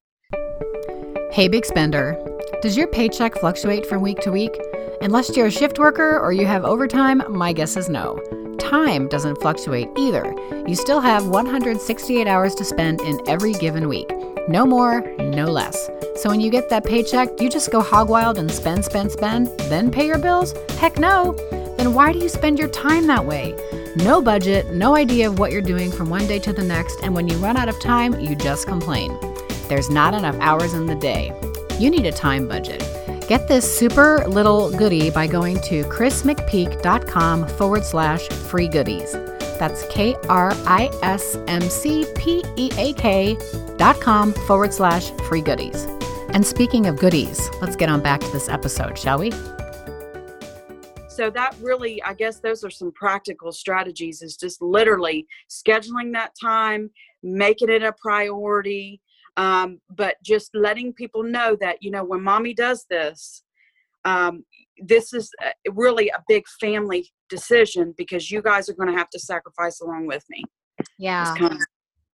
Hey, 1.31 1.47
big 1.47 1.65
spender. 1.65 2.17
Does 2.61 2.75
your 2.75 2.87
paycheck 2.87 3.35
fluctuate 3.35 3.85
from 3.85 4.01
week 4.01 4.19
to 4.21 4.31
week? 4.31 4.59
Unless 5.01 5.35
you're 5.35 5.47
a 5.47 5.51
shift 5.51 5.79
worker 5.79 6.19
or 6.19 6.33
you 6.33 6.45
have 6.45 6.65
overtime, 6.65 7.21
my 7.29 7.53
guess 7.53 7.77
is 7.77 7.89
no. 7.89 8.17
Time 8.59 9.07
doesn't 9.07 9.39
fluctuate 9.39 9.87
either. 9.97 10.35
You 10.67 10.75
still 10.75 10.99
have 10.99 11.27
168 11.27 12.27
hours 12.27 12.55
to 12.55 12.65
spend 12.65 13.01
in 13.01 13.19
every 13.27 13.53
given 13.53 13.87
week. 13.87 14.11
No 14.49 14.65
more, 14.65 15.01
no 15.17 15.45
less. 15.45 15.89
So 16.15 16.29
when 16.29 16.41
you 16.41 16.49
get 16.49 16.69
that 16.69 16.83
paycheck, 16.83 17.39
you 17.39 17.49
just 17.49 17.71
go 17.71 17.81
hog 17.81 18.09
wild 18.09 18.37
and 18.37 18.51
spend, 18.51 18.83
spend, 18.83 19.11
spend, 19.11 19.47
then 19.69 19.91
pay 19.91 20.05
your 20.05 20.17
bills? 20.17 20.53
Heck 20.79 20.97
no. 20.97 21.33
Then 21.79 21.93
why 21.93 22.11
do 22.11 22.19
you 22.19 22.27
spend 22.27 22.59
your 22.59 22.67
time 22.67 23.07
that 23.07 23.23
way? 23.25 23.55
No 23.95 24.21
budget, 24.21 24.73
no 24.73 24.97
idea 24.97 25.29
of 25.29 25.39
what 25.39 25.53
you're 25.53 25.61
doing 25.61 25.93
from 25.93 26.09
one 26.09 26.27
day 26.27 26.37
to 26.39 26.51
the 26.51 26.61
next, 26.61 26.99
and 27.03 27.15
when 27.15 27.29
you 27.29 27.37
run 27.37 27.55
out 27.55 27.69
of 27.69 27.79
time, 27.79 28.19
you 28.19 28.35
just 28.35 28.67
complain. 28.67 29.17
There's 29.69 29.89
not 29.89 30.13
enough 30.13 30.35
hours 30.41 30.73
in 30.73 30.87
the 30.87 30.95
day. 30.95 31.31
You 31.79 31.89
need 31.89 32.05
a 32.05 32.11
time 32.11 32.49
budget. 32.49 32.83
Get 33.29 33.47
this 33.47 33.63
super 33.79 34.27
little 34.27 34.69
goodie 34.75 35.09
by 35.09 35.25
going 35.27 35.61
to 35.61 35.85
krismcpeak.com 35.85 37.47
forward 37.47 37.85
slash 37.85 38.27
free 38.27 38.67
goodies. 38.67 39.13
That's 39.57 39.85
K 39.87 40.17
R 40.27 40.51
I 40.65 40.89
S 41.01 41.37
M 41.47 41.61
C 41.61 42.05
P 42.15 42.43
E 42.57 42.71
A 42.75 42.91
K 42.91 43.37
dot 43.77 44.01
com 44.01 44.33
forward 44.33 44.73
slash 44.73 45.11
free 45.29 45.41
goodies. 45.41 45.85
And 46.31 46.45
speaking 46.45 46.87
of 46.87 46.97
goodies, 46.97 47.49
let's 47.61 47.77
get 47.77 47.87
on 47.87 48.01
back 48.01 48.19
to 48.19 48.31
this 48.31 48.49
episode, 48.49 48.99
shall 48.99 49.17
we? 49.17 49.31
So 51.19 51.29
that 51.31 51.53
really, 51.61 52.01
I 52.03 52.13
guess 52.13 52.39
those 52.39 52.63
are 52.63 52.69
some 52.69 52.93
practical 52.93 53.51
strategies 53.51 54.21
is 54.21 54.37
just 54.37 54.61
literally 54.61 55.27
scheduling 55.49 56.13
that 56.13 56.31
time, 56.41 56.89
making 57.23 57.69
it 57.69 57.83
a 57.83 57.93
priority, 58.01 59.01
um, 59.35 59.81
but 59.89 60.15
just 60.23 60.49
letting 60.53 60.93
people 60.93 61.23
know 61.23 61.57
that, 61.59 61.83
you 61.83 61.91
know, 61.91 62.05
when 62.05 62.23
mommy 62.23 62.53
does 62.53 62.85
this, 62.89 63.43
um, 64.05 64.45
this 64.77 65.13
is 65.13 65.29
really 65.73 66.07
a 66.07 66.23
big 66.29 66.45
family 66.61 67.11
decision 67.27 67.93
because 67.97 68.31
you 68.31 68.41
guys 68.41 68.69
are 68.69 68.73
going 68.75 68.87
to 68.87 68.97
have 68.97 69.09
to 69.09 69.19
sacrifice 69.19 69.81
along 69.81 70.07
with 70.07 70.23
me. 70.29 70.45
Yeah. 70.97 71.35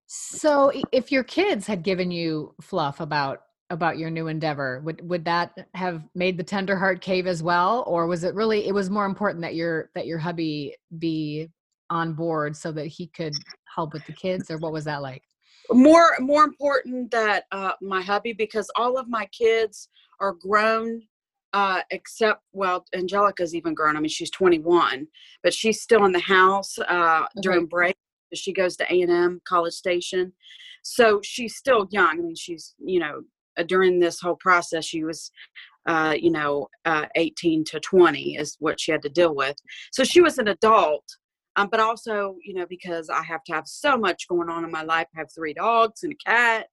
So 0.07 0.71
if 0.91 1.11
your 1.11 1.23
kids 1.23 1.67
had 1.67 1.83
given 1.83 2.09
you 2.09 2.55
fluff 2.59 2.99
about 2.99 3.41
about 3.69 3.97
your 3.97 4.09
new 4.09 4.27
endeavor? 4.27 4.81
Would 4.85 5.07
would 5.07 5.25
that 5.25 5.67
have 5.73 6.03
made 6.13 6.37
the 6.37 6.43
tender 6.43 6.77
heart 6.77 7.01
cave 7.01 7.27
as 7.27 7.41
well? 7.41 7.83
Or 7.87 8.07
was 8.07 8.23
it 8.23 8.35
really 8.35 8.67
it 8.67 8.73
was 8.73 8.89
more 8.89 9.05
important 9.05 9.41
that 9.41 9.55
your 9.55 9.89
that 9.95 10.05
your 10.05 10.19
hubby 10.19 10.75
be 10.99 11.49
on 11.89 12.13
board 12.13 12.55
so 12.55 12.71
that 12.71 12.87
he 12.87 13.07
could 13.07 13.33
help 13.73 13.93
with 13.93 14.05
the 14.05 14.13
kids 14.13 14.49
or 14.49 14.57
what 14.57 14.73
was 14.73 14.85
that 14.85 15.01
like? 15.01 15.23
More 15.71 16.15
more 16.19 16.43
important 16.43 17.11
that 17.11 17.45
uh, 17.51 17.73
my 17.81 18.01
hubby 18.01 18.33
because 18.33 18.69
all 18.75 18.97
of 18.97 19.07
my 19.07 19.25
kids 19.27 19.89
are 20.19 20.33
grown 20.33 21.01
uh, 21.53 21.81
except 21.89 22.41
well 22.51 22.85
angelica's 22.93 23.55
even 23.55 23.73
grown 23.73 23.95
i 23.95 23.99
mean 23.99 24.09
she's 24.09 24.29
21 24.31 25.07
but 25.41 25.53
she's 25.53 25.81
still 25.81 26.03
in 26.03 26.11
the 26.11 26.19
house 26.19 26.77
uh, 26.79 27.21
okay. 27.21 27.41
during 27.41 27.65
break 27.65 27.95
she 28.33 28.51
goes 28.51 28.75
to 28.75 28.83
a&m 28.91 29.39
college 29.47 29.73
station. 29.73 30.33
So 30.83 31.21
she's 31.23 31.55
still 31.55 31.87
young 31.91 32.19
i 32.19 32.21
mean 32.21 32.35
she's 32.35 32.75
you 32.77 32.99
know 32.99 33.21
uh, 33.57 33.63
during 33.63 33.99
this 33.99 34.19
whole 34.19 34.35
process 34.35 34.85
she 34.85 35.03
was 35.03 35.31
uh, 35.87 36.15
you 36.19 36.31
know 36.31 36.67
uh, 36.85 37.05
18 37.15 37.63
to 37.65 37.79
20 37.79 38.35
is 38.35 38.55
what 38.59 38.79
she 38.79 38.91
had 38.91 39.01
to 39.03 39.09
deal 39.09 39.35
with. 39.35 39.55
So 39.91 40.03
she 40.03 40.21
was 40.21 40.37
an 40.37 40.47
adult 40.47 41.05
um, 41.55 41.69
but 41.69 41.79
also 41.79 42.35
you 42.43 42.53
know 42.53 42.65
because 42.67 43.09
i 43.09 43.23
have 43.23 43.43
to 43.43 43.53
have 43.53 43.67
so 43.67 43.97
much 43.97 44.27
going 44.27 44.49
on 44.49 44.63
in 44.63 44.71
my 44.71 44.83
life 44.83 45.07
i 45.15 45.19
have 45.19 45.29
three 45.33 45.53
dogs 45.53 46.03
and 46.03 46.13
a 46.13 46.29
cat 46.29 46.67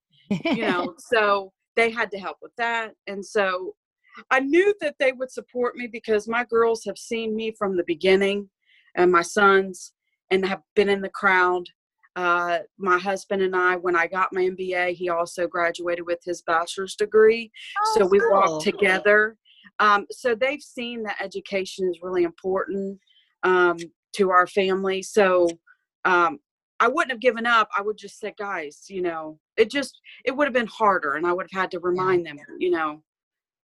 you 0.44 0.62
know 0.62 0.94
so 1.12 1.52
they 1.74 1.90
had 1.90 2.10
to 2.10 2.18
help 2.18 2.36
with 2.42 2.52
that. 2.56 2.92
And 3.06 3.24
so 3.24 3.74
i 4.30 4.40
knew 4.40 4.74
that 4.80 4.94
they 4.98 5.12
would 5.12 5.30
support 5.30 5.76
me 5.76 5.88
because 5.90 6.28
my 6.28 6.44
girls 6.44 6.84
have 6.84 6.98
seen 6.98 7.34
me 7.34 7.54
from 7.58 7.76
the 7.76 7.84
beginning 7.86 8.48
and 8.94 9.10
my 9.10 9.22
sons 9.22 9.92
and 10.30 10.44
have 10.44 10.60
been 10.76 10.90
in 10.90 11.00
the 11.00 11.08
crowd 11.08 11.64
uh, 12.16 12.58
my 12.78 12.98
husband 12.98 13.42
and 13.42 13.56
I, 13.56 13.76
when 13.76 13.96
I 13.96 14.06
got 14.06 14.32
my 14.32 14.42
MBA, 14.42 14.94
he 14.94 15.08
also 15.08 15.46
graduated 15.46 16.06
with 16.06 16.20
his 16.24 16.42
bachelor's 16.42 16.94
degree. 16.94 17.50
Oh, 17.80 17.94
so 17.98 18.06
we 18.06 18.18
cool. 18.18 18.30
walked 18.32 18.64
together. 18.64 19.36
Um, 19.78 20.06
so 20.10 20.34
they've 20.34 20.62
seen 20.62 21.02
that 21.04 21.16
education 21.22 21.88
is 21.88 22.00
really 22.02 22.24
important 22.24 22.98
um, 23.42 23.76
to 24.16 24.30
our 24.30 24.46
family. 24.46 25.02
So 25.02 25.48
um, 26.04 26.38
I 26.80 26.88
wouldn't 26.88 27.12
have 27.12 27.20
given 27.20 27.46
up. 27.46 27.68
I 27.76 27.80
would 27.80 27.96
just 27.96 28.18
say, 28.20 28.34
guys, 28.38 28.84
you 28.88 29.02
know, 29.02 29.38
it 29.56 29.70
just, 29.70 29.98
it 30.24 30.32
would 30.32 30.46
have 30.46 30.54
been 30.54 30.66
harder. 30.66 31.14
And 31.14 31.26
I 31.26 31.32
would 31.32 31.46
have 31.50 31.62
had 31.62 31.70
to 31.70 31.80
remind 31.80 32.26
them, 32.26 32.36
you 32.58 32.70
know, 32.70 33.02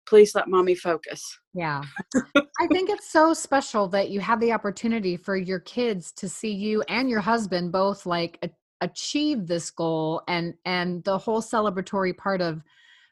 please 0.06 0.36
let 0.36 0.48
mommy 0.48 0.76
focus. 0.76 1.40
Yeah. 1.54 1.82
I 2.36 2.68
think 2.68 2.90
it's 2.90 3.12
so 3.12 3.34
special 3.34 3.88
that 3.90 4.10
you 4.10 4.20
have 4.20 4.40
the 4.40 4.52
opportunity 4.52 5.18
for 5.18 5.36
your 5.36 5.60
kids 5.60 6.12
to 6.14 6.30
see 6.30 6.52
you 6.52 6.84
and 6.90 7.10
your 7.10 7.20
husband 7.20 7.72
both 7.72 8.06
like 8.06 8.38
a- 8.44 8.50
achieve 8.82 9.48
this 9.48 9.72
goal 9.72 10.22
and 10.28 10.54
and 10.66 11.04
the 11.04 11.18
whole 11.18 11.42
celebratory 11.42 12.16
part 12.16 12.42
of 12.42 12.62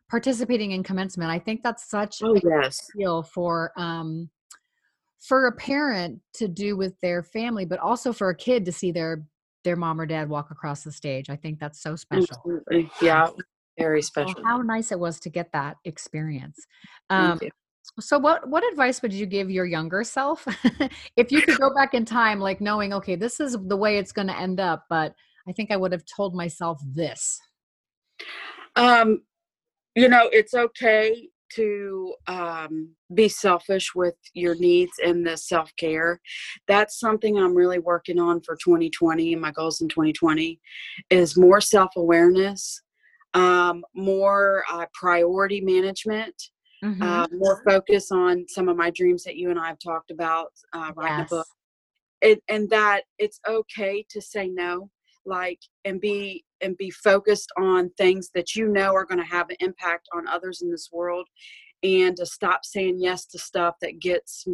participating 0.10 0.72
in 0.72 0.84
commencement. 0.84 1.32
I 1.32 1.40
think 1.40 1.64
that's 1.64 1.90
such 1.90 2.22
oh, 2.24 2.36
a 2.36 2.42
yes. 2.44 2.80
deal 2.98 3.24
for 3.24 3.72
um 3.78 4.30
for 5.20 5.48
a 5.48 5.52
parent 5.52 6.20
to 6.34 6.48
do 6.48 6.76
with 6.76 7.00
their 7.02 7.22
family, 7.22 7.64
but 7.64 7.80
also 7.80 8.12
for 8.12 8.30
a 8.30 8.36
kid 8.36 8.66
to 8.66 8.72
see 8.72 8.92
their 8.92 9.24
their 9.64 9.76
mom 9.76 10.02
or 10.02 10.08
dad 10.08 10.28
walk 10.28 10.50
across 10.52 10.84
the 10.84 10.92
stage. 10.92 11.30
I 11.30 11.36
think 11.36 11.60
that's 11.60 11.82
so 11.82 11.96
special. 11.96 12.28
Absolutely. 12.36 12.90
Yeah 13.02 13.30
very 13.78 14.02
special. 14.02 14.36
Well, 14.38 14.46
how 14.46 14.62
nice 14.62 14.92
it 14.92 15.00
was 15.00 15.20
to 15.22 15.30
get 15.30 15.52
that 15.54 15.78
experience. 15.86 16.66
Um, 17.10 17.40
so 18.00 18.18
what 18.18 18.48
what 18.48 18.64
advice 18.72 19.02
would 19.02 19.12
you 19.12 19.26
give 19.26 19.50
your 19.50 19.66
younger 19.66 20.04
self 20.04 20.48
if 21.18 21.32
you 21.32 21.42
could 21.42 21.58
go 21.58 21.74
back 21.74 21.94
in 21.94 22.06
time 22.06 22.40
like 22.40 22.62
knowing 22.62 22.94
okay 22.94 23.16
this 23.16 23.40
is 23.40 23.58
the 23.68 23.76
way 23.76 23.98
it's 23.98 24.12
going 24.12 24.28
to 24.28 24.40
end 24.40 24.60
up 24.60 24.86
but 24.90 25.14
i 25.48 25.52
think 25.52 25.72
i 25.72 25.76
would 25.76 25.92
have 25.92 26.06
told 26.06 26.34
myself 26.34 26.80
this 26.86 27.40
um 28.76 29.22
you 29.96 30.08
know 30.08 30.30
it's 30.32 30.54
okay 30.54 31.28
to 31.56 32.14
um, 32.28 32.90
be 33.14 33.28
selfish 33.28 33.94
with 33.94 34.16
your 34.34 34.56
needs 34.56 34.94
and 35.04 35.26
the 35.26 35.38
self 35.38 35.76
care. 35.76 36.20
That's 36.68 37.00
something 37.00 37.38
I'm 37.38 37.56
really 37.56 37.80
working 37.80 38.20
on 38.20 38.42
for 38.42 38.56
2020. 38.56 39.34
and 39.34 39.42
My 39.42 39.52
goals 39.52 39.82
in 39.82 39.90
2020 39.90 40.60
is 41.10 41.38
more 41.38 41.62
self 41.62 41.92
awareness, 41.96 42.82
um, 43.34 43.84
more 43.94 44.64
uh, 44.72 44.86
priority 44.94 45.62
management. 45.62 46.36
Mhm. 46.84 47.04
Uh, 47.04 47.28
more 47.32 47.62
focus 47.64 48.12
on 48.12 48.44
some 48.48 48.68
of 48.68 48.76
my 48.76 48.90
dreams 48.90 49.24
that 49.24 49.36
you 49.36 49.52
and 49.52 49.60
I 49.60 49.68
have 49.68 49.78
talked 49.78 50.10
about, 50.10 50.52
uh, 50.74 50.92
writing 50.96 51.20
Yes. 51.20 51.32
a 51.32 51.36
book, 51.36 51.48
and, 52.24 52.42
and 52.48 52.70
that 52.72 53.04
it's 53.20 53.40
okay 53.48 54.04
to 54.10 54.20
say 54.20 54.48
no, 54.48 54.90
like 55.24 55.60
and 55.86 56.02
be 56.02 56.44
and 56.62 56.76
be 56.78 56.90
focused 56.90 57.52
on 57.56 57.92
things 57.92 58.32
that 58.34 58.56
you 58.56 58.68
know 58.68 58.96
are 58.96 59.06
going 59.06 59.20
to 59.20 59.24
have 59.24 59.52
an 59.52 59.58
impact 59.60 60.08
on 60.12 60.28
others 60.28 60.64
in 60.64 60.72
this 60.72 60.90
world, 60.92 61.28
and 61.84 62.18
to 62.18 62.26
stop 62.26 62.66
saying 62.66 63.00
yes 63.00 63.28
to 63.28 63.38
stuff 63.38 63.76
that 63.82 64.00
gets 64.00 64.48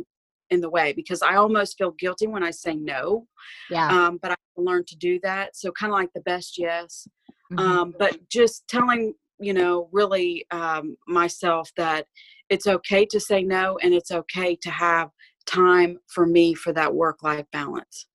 in 0.49 0.59
the 0.59 0.69
way 0.69 0.91
because 0.91 1.21
I 1.21 1.35
almost 1.35 1.77
feel 1.77 1.91
guilty 1.91 2.27
when 2.27 2.43
I 2.43 2.51
say 2.51 2.75
no, 2.75 3.25
yeah. 3.69 3.87
um, 3.87 4.19
but 4.21 4.31
I 4.31 4.35
learned 4.57 4.87
to 4.87 4.97
do 4.97 5.17
that. 5.23 5.55
So 5.55 5.71
kind 5.71 5.93
of 5.93 5.97
like 5.97 6.11
the 6.13 6.21
best 6.21 6.57
yes, 6.57 7.07
Mhm. 7.51 7.59
um, 7.59 7.95
but 7.97 8.17
just 8.29 8.67
telling 8.67 9.13
you 9.39 9.53
know 9.53 9.89
really 9.91 10.45
um, 10.51 10.97
myself 11.07 11.71
that 11.77 12.07
it's 12.49 12.67
okay 12.67 13.05
to 13.05 13.19
say 13.19 13.43
no 13.43 13.77
and 13.83 13.93
it's 13.93 14.11
okay 14.11 14.55
to 14.55 14.69
have 14.69 15.09
time 15.45 15.97
for 16.07 16.25
me 16.25 16.53
for 16.53 16.73
that 16.73 16.93
work 16.93 17.23
life 17.23 17.45
balance 17.51 18.07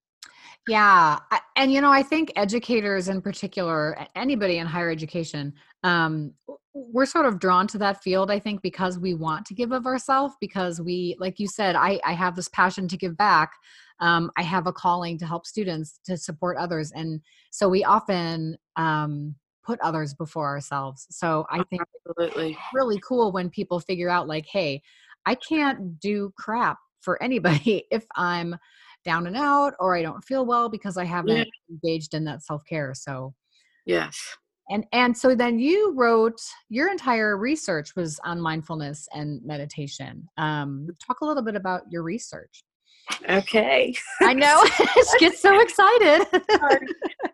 Yeah, 0.67 1.19
and 1.57 1.73
you 1.73 1.81
know, 1.81 1.91
I 1.91 2.03
think 2.03 2.31
educators 2.37 3.09
in 3.09 3.21
particular, 3.21 4.07
anybody 4.15 4.59
in 4.59 4.67
higher 4.67 4.89
education, 4.89 5.53
um, 5.83 6.33
we're 6.73 7.05
sort 7.05 7.25
of 7.25 7.37
drawn 7.39 7.67
to 7.67 7.77
that 7.79 8.01
field. 8.01 8.31
I 8.31 8.39
think 8.39 8.61
because 8.61 8.97
we 8.97 9.13
want 9.13 9.45
to 9.47 9.53
give 9.53 9.71
of 9.73 9.85
ourselves, 9.85 10.35
because 10.39 10.79
we, 10.79 11.17
like 11.19 11.39
you 11.39 11.47
said, 11.47 11.75
I 11.75 11.99
I 12.05 12.13
have 12.13 12.35
this 12.35 12.47
passion 12.47 12.87
to 12.87 12.97
give 12.97 13.17
back. 13.17 13.51
Um, 14.03 14.29
I 14.37 14.43
have 14.43 14.67
a 14.67 14.73
calling 14.73 15.17
to 15.19 15.25
help 15.25 15.45
students 15.45 15.99
to 16.05 16.17
support 16.17 16.57
others, 16.57 16.91
and 16.91 17.21
so 17.51 17.69
we 17.69 17.83
often 17.83 18.57
um, 18.75 19.35
put 19.63 19.79
others 19.81 20.13
before 20.13 20.47
ourselves. 20.47 21.07
So 21.09 21.45
I 21.49 21.63
think 21.63 21.83
absolutely. 22.07 22.57
really 22.73 22.99
cool 22.99 23.31
when 23.31 23.49
people 23.49 23.79
figure 23.79 24.09
out 24.09 24.27
like 24.27 24.45
hey 24.45 24.81
i 25.25 25.35
can't 25.35 25.99
do 25.99 26.33
crap 26.37 26.77
for 27.01 27.21
anybody 27.21 27.85
if 27.91 28.05
i'm 28.15 28.55
down 29.05 29.27
and 29.27 29.35
out 29.35 29.73
or 29.79 29.95
i 29.95 30.01
don't 30.01 30.23
feel 30.23 30.45
well 30.45 30.69
because 30.69 30.97
i 30.97 31.03
haven't 31.03 31.47
engaged 31.69 32.13
in 32.13 32.23
that 32.23 32.43
self-care 32.43 32.93
so 32.93 33.33
yes. 33.85 34.17
and 34.69 34.85
and 34.93 35.17
so 35.17 35.35
then 35.35 35.59
you 35.59 35.93
wrote 35.95 36.39
your 36.69 36.89
entire 36.89 37.37
research 37.37 37.95
was 37.95 38.19
on 38.23 38.39
mindfulness 38.39 39.07
and 39.13 39.41
meditation 39.43 40.27
um 40.37 40.87
talk 41.05 41.21
a 41.21 41.25
little 41.25 41.43
bit 41.43 41.55
about 41.55 41.81
your 41.89 42.03
research 42.03 42.63
okay. 43.29 43.95
I 44.21 44.33
know. 44.33 44.63
She 45.11 45.19
gets 45.19 45.41
so 45.41 45.59
excited. 45.59 46.25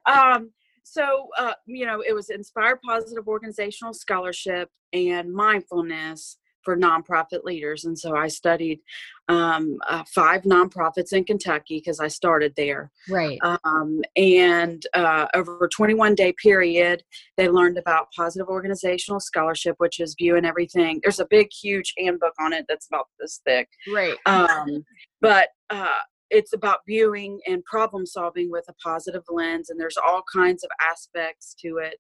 Um, 0.06 0.52
so 0.84 1.28
uh, 1.38 1.54
you 1.66 1.86
know 1.86 2.02
it 2.02 2.14
was 2.14 2.30
inspired 2.30 2.80
positive 2.82 3.28
organizational 3.28 3.94
scholarship 3.94 4.70
and 4.94 5.32
mindfulness 5.32 6.38
for 6.64 6.76
nonprofit 6.78 7.44
leaders. 7.44 7.86
And 7.86 7.98
so 7.98 8.16
i 8.16 8.28
studied 8.28 8.80
um, 9.28 9.78
uh, 9.88 10.04
five 10.14 10.42
nonprofits 10.44 11.14
in 11.14 11.24
kentucky 11.24 11.78
because 11.78 12.00
i 12.00 12.08
started 12.08 12.54
there. 12.56 12.92
Right. 13.10 13.40
Um, 13.42 14.02
and 14.16 14.84
uh, 14.94 15.28
over 15.34 15.66
a 15.66 15.70
21 15.70 16.16
day 16.16 16.34
period 16.34 17.04
they 17.38 17.50
learned 17.50 17.78
about 17.78 18.12
positive 18.16 18.48
organizational 18.48 19.20
scholarship 19.20 19.76
which 19.78 20.00
is 20.00 20.16
viewing 20.18 20.46
everything. 20.46 21.00
There's 21.02 21.20
a 21.20 21.28
big 21.30 21.50
huge 21.52 21.94
handbook 21.98 22.34
on 22.40 22.54
it 22.54 22.66
that's 22.68 22.88
about 22.88 23.08
this 23.20 23.42
thick. 23.46 23.70
Right. 23.92 24.16
Um, 24.26 24.86
but 25.22 25.50
uh, 25.70 26.00
it's 26.30 26.54
about 26.54 26.80
viewing 26.88 27.40
and 27.48 27.64
problem 27.66 28.06
solving 28.06 28.52
with 28.52 28.66
a 28.70 28.74
positive 28.74 29.24
lens 29.30 29.70
and 29.70 29.80
there's 29.80 29.98
all 29.98 30.24
kinds 30.34 30.64
of 30.64 30.70
aspects 30.82 31.56
to 31.60 31.78
it 31.78 31.96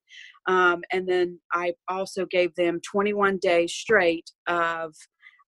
um, 0.47 0.81
and 0.91 1.07
then 1.07 1.39
i 1.53 1.73
also 1.88 2.25
gave 2.25 2.53
them 2.55 2.79
21 2.89 3.38
days 3.41 3.73
straight 3.73 4.29
of 4.47 4.93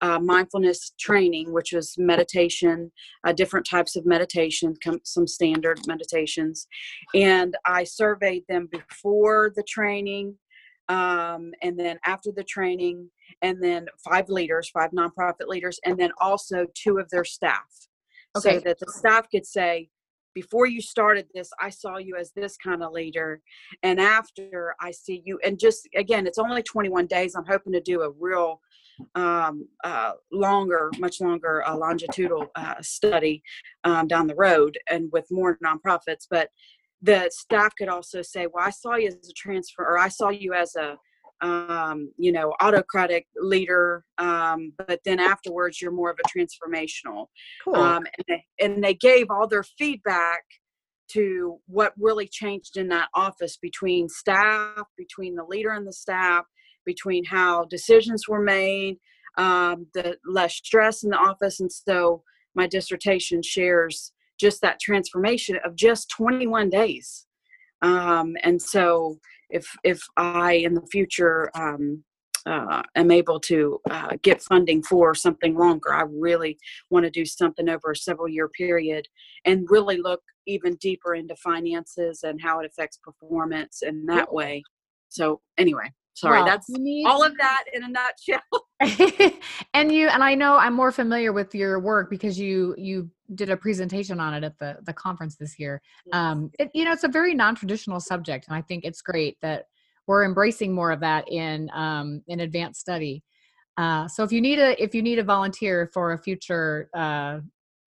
uh, 0.01 0.19
mindfulness 0.19 0.93
training 0.99 1.53
which 1.53 1.73
was 1.73 1.95
meditation 1.97 2.91
uh, 3.25 3.31
different 3.31 3.65
types 3.69 3.95
of 3.95 4.05
meditation 4.05 4.73
com- 4.83 4.99
some 5.03 5.27
standard 5.27 5.79
meditations 5.87 6.67
and 7.13 7.55
i 7.65 7.83
surveyed 7.83 8.43
them 8.49 8.67
before 8.71 9.51
the 9.55 9.63
training 9.63 10.35
um, 10.89 11.53
and 11.61 11.79
then 11.79 11.97
after 12.05 12.31
the 12.35 12.43
training 12.43 13.09
and 13.43 13.63
then 13.63 13.85
five 14.03 14.27
leaders 14.27 14.69
five 14.73 14.89
nonprofit 14.91 15.47
leaders 15.47 15.79
and 15.85 15.99
then 15.99 16.11
also 16.19 16.65
two 16.75 16.97
of 16.97 17.07
their 17.09 17.23
staff 17.23 17.87
Okay. 18.37 18.57
so 18.57 18.61
that 18.65 18.79
the 18.79 18.91
staff 18.91 19.27
could 19.29 19.45
say 19.45 19.89
before 20.33 20.65
you 20.65 20.81
started 20.81 21.27
this 21.33 21.49
i 21.59 21.69
saw 21.69 21.97
you 21.97 22.15
as 22.15 22.31
this 22.35 22.57
kind 22.57 22.83
of 22.83 22.91
leader 22.91 23.41
and 23.83 23.99
after 23.99 24.73
i 24.79 24.91
see 24.91 25.21
you 25.25 25.39
and 25.43 25.59
just 25.59 25.87
again 25.95 26.25
it's 26.25 26.37
only 26.37 26.63
21 26.63 27.07
days 27.07 27.35
i'm 27.35 27.45
hoping 27.45 27.73
to 27.73 27.81
do 27.81 28.01
a 28.01 28.11
real 28.11 28.61
um, 29.15 29.67
uh, 29.83 30.11
longer 30.31 30.91
much 30.99 31.21
longer 31.21 31.67
uh, 31.67 31.75
longitudinal 31.75 32.47
uh, 32.55 32.75
study 32.81 33.41
um, 33.83 34.07
down 34.07 34.27
the 34.27 34.35
road 34.35 34.77
and 34.89 35.09
with 35.11 35.25
more 35.31 35.57
nonprofits 35.65 36.27
but 36.29 36.49
the 37.01 37.29
staff 37.31 37.73
could 37.77 37.89
also 37.89 38.21
say 38.21 38.47
well 38.53 38.65
i 38.65 38.69
saw 38.69 38.95
you 38.95 39.07
as 39.07 39.29
a 39.29 39.33
transfer 39.33 39.83
or 39.83 39.97
i 39.97 40.07
saw 40.07 40.29
you 40.29 40.53
as 40.53 40.75
a 40.75 40.95
um, 41.41 42.11
you 42.17 42.31
know 42.31 42.53
autocratic 42.61 43.25
leader 43.35 44.03
um, 44.17 44.73
but 44.87 44.99
then 45.05 45.19
afterwards 45.19 45.81
you're 45.81 45.91
more 45.91 46.11
of 46.11 46.17
a 46.23 46.39
transformational. 46.39 47.27
Cool. 47.63 47.75
Um, 47.75 48.03
and, 48.17 48.25
they, 48.27 48.45
and 48.59 48.83
they 48.83 48.93
gave 48.93 49.27
all 49.29 49.47
their 49.47 49.63
feedback 49.63 50.43
to 51.13 51.57
what 51.67 51.93
really 51.99 52.27
changed 52.27 52.77
in 52.77 52.87
that 52.89 53.09
office 53.13 53.57
between 53.57 54.07
staff 54.07 54.83
between 54.97 55.35
the 55.35 55.43
leader 55.43 55.71
and 55.71 55.85
the 55.85 55.93
staff 55.93 56.45
between 56.85 57.23
how 57.25 57.65
decisions 57.65 58.27
were 58.27 58.41
made 58.41 58.97
um, 59.37 59.87
the 59.93 60.17
less 60.25 60.55
stress 60.55 61.03
in 61.03 61.09
the 61.09 61.17
office. 61.17 61.59
And 61.59 61.71
so 61.71 62.23
my 62.55 62.67
dissertation 62.67 63.41
shares 63.41 64.11
just 64.39 64.61
that 64.61 64.79
transformation 64.79 65.57
of 65.63 65.75
just 65.75 66.09
21 66.09 66.69
days. 66.69 67.25
Um, 67.81 68.35
and 68.43 68.61
so 68.61 69.17
if 69.51 69.67
if 69.83 70.01
i 70.17 70.53
in 70.53 70.73
the 70.73 70.85
future 70.91 71.51
um, 71.55 72.03
uh, 72.45 72.81
am 72.95 73.11
able 73.11 73.39
to 73.39 73.79
uh, 73.89 74.17
get 74.21 74.41
funding 74.41 74.81
for 74.81 75.13
something 75.13 75.55
longer. 75.55 75.93
I 75.93 76.03
really 76.09 76.57
want 76.89 77.05
to 77.05 77.11
do 77.11 77.25
something 77.25 77.69
over 77.69 77.91
a 77.91 77.95
several 77.95 78.27
year 78.27 78.49
period 78.49 79.07
and 79.45 79.67
really 79.69 79.97
look 79.97 80.21
even 80.47 80.75
deeper 80.75 81.13
into 81.13 81.35
finances 81.35 82.23
and 82.23 82.41
how 82.41 82.59
it 82.59 82.65
affects 82.65 82.97
performance 82.97 83.83
in 83.83 84.05
that 84.07 84.33
way. 84.33 84.63
So, 85.09 85.41
anyway, 85.57 85.91
sorry, 86.13 86.37
Well, 86.37 86.45
that's 86.45 86.69
need- 86.69 87.05
all 87.05 87.23
of 87.23 87.37
that 87.37 87.63
in 87.73 87.83
a 87.83 87.87
nutshell. 87.87 88.41
and 89.73 89.91
you 89.91 90.07
and 90.07 90.23
I 90.23 90.35
know 90.35 90.57
I'm 90.57 90.73
more 90.73 90.91
familiar 90.91 91.31
with 91.33 91.53
your 91.53 91.79
work 91.79 92.09
because 92.09 92.39
you 92.39 92.75
you 92.77 93.09
did 93.35 93.49
a 93.49 93.57
presentation 93.57 94.19
on 94.19 94.33
it 94.33 94.43
at 94.43 94.57
the 94.59 94.77
the 94.83 94.93
conference 94.93 95.35
this 95.35 95.59
year. 95.59 95.81
Um, 96.13 96.51
it, 96.59 96.71
you 96.73 96.85
know, 96.85 96.91
it's 96.91 97.03
a 97.03 97.07
very 97.07 97.33
non-traditional 97.33 97.99
subject, 97.99 98.47
and 98.47 98.55
I 98.55 98.61
think 98.61 98.83
it's 98.83 99.01
great 99.01 99.37
that 99.41 99.65
we're 100.07 100.25
embracing 100.25 100.73
more 100.73 100.91
of 100.91 100.99
that 101.01 101.29
in 101.31 101.69
um, 101.73 102.23
in 102.27 102.41
advanced 102.41 102.81
study. 102.81 103.23
Uh, 103.77 104.07
so 104.07 104.23
if 104.23 104.31
you 104.31 104.41
need 104.41 104.59
a 104.59 104.81
if 104.81 104.93
you 104.93 105.01
need 105.01 105.19
a 105.19 105.23
volunteer 105.23 105.89
for 105.93 106.13
a 106.13 106.17
future 106.17 106.89
uh, 106.93 107.39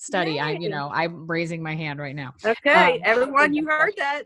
study, 0.04 0.38
I 0.38 0.52
you 0.52 0.68
know 0.68 0.90
I'm 0.92 1.26
raising 1.26 1.62
my 1.62 1.74
hand 1.74 1.98
right 1.98 2.14
now. 2.14 2.34
okay, 2.44 2.94
Um, 2.94 3.00
everyone, 3.04 3.54
you 3.54 3.66
heard 3.66 3.94
that. 3.98 4.24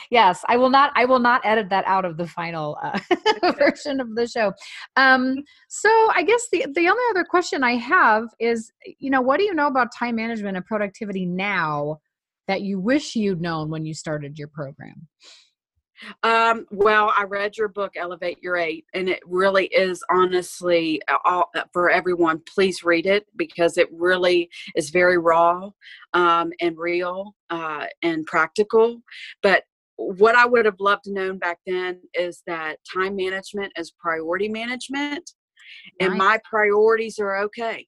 yes, 0.10 0.44
I 0.48 0.56
will 0.56 0.70
not. 0.70 0.92
I 0.94 1.04
will 1.04 1.18
not 1.20 1.40
edit 1.44 1.68
that 1.70 1.84
out 1.86 2.04
of 2.04 2.16
the 2.16 2.26
final 2.26 2.78
uh, 2.82 2.98
version 3.58 4.00
of 4.00 4.14
the 4.14 4.26
show. 4.26 4.52
Um, 4.96 5.36
so 5.68 5.88
I 6.14 6.22
guess 6.22 6.46
the 6.52 6.66
the 6.74 6.88
only 6.88 7.02
other 7.10 7.24
question 7.24 7.62
I 7.64 7.76
have 7.76 8.24
is, 8.38 8.72
you 8.98 9.10
know, 9.10 9.20
what 9.20 9.38
do 9.38 9.44
you 9.44 9.54
know 9.54 9.66
about 9.66 9.88
time 9.96 10.16
management 10.16 10.56
and 10.56 10.66
productivity 10.66 11.26
now 11.26 11.98
that 12.48 12.62
you 12.62 12.80
wish 12.80 13.14
you'd 13.14 13.40
known 13.40 13.70
when 13.70 13.84
you 13.84 13.94
started 13.94 14.38
your 14.38 14.48
program? 14.48 15.06
Um, 16.22 16.66
well, 16.70 17.12
I 17.16 17.24
read 17.24 17.56
your 17.56 17.68
book, 17.68 17.92
Elevate 17.96 18.42
Your 18.42 18.56
Eight, 18.56 18.86
and 18.94 19.08
it 19.08 19.20
really 19.26 19.66
is 19.66 20.02
honestly 20.10 21.00
uh, 21.08 21.18
all 21.24 21.50
for 21.72 21.90
everyone. 21.90 22.42
Please 22.52 22.84
read 22.84 23.06
it 23.06 23.26
because 23.36 23.78
it 23.78 23.88
really 23.92 24.50
is 24.74 24.90
very 24.90 25.18
raw 25.18 25.70
um, 26.14 26.52
and 26.60 26.76
real 26.76 27.34
uh, 27.50 27.86
and 28.02 28.26
practical. 28.26 29.02
But 29.42 29.64
what 29.96 30.34
I 30.34 30.46
would 30.46 30.64
have 30.64 30.80
loved 30.80 31.04
to 31.04 31.12
known 31.12 31.38
back 31.38 31.58
then 31.66 32.00
is 32.14 32.42
that 32.46 32.78
time 32.92 33.16
management 33.16 33.72
is 33.76 33.92
priority 33.92 34.48
management, 34.48 35.30
and 36.00 36.14
my 36.14 36.38
priorities 36.48 37.18
are 37.18 37.38
okay. 37.38 37.86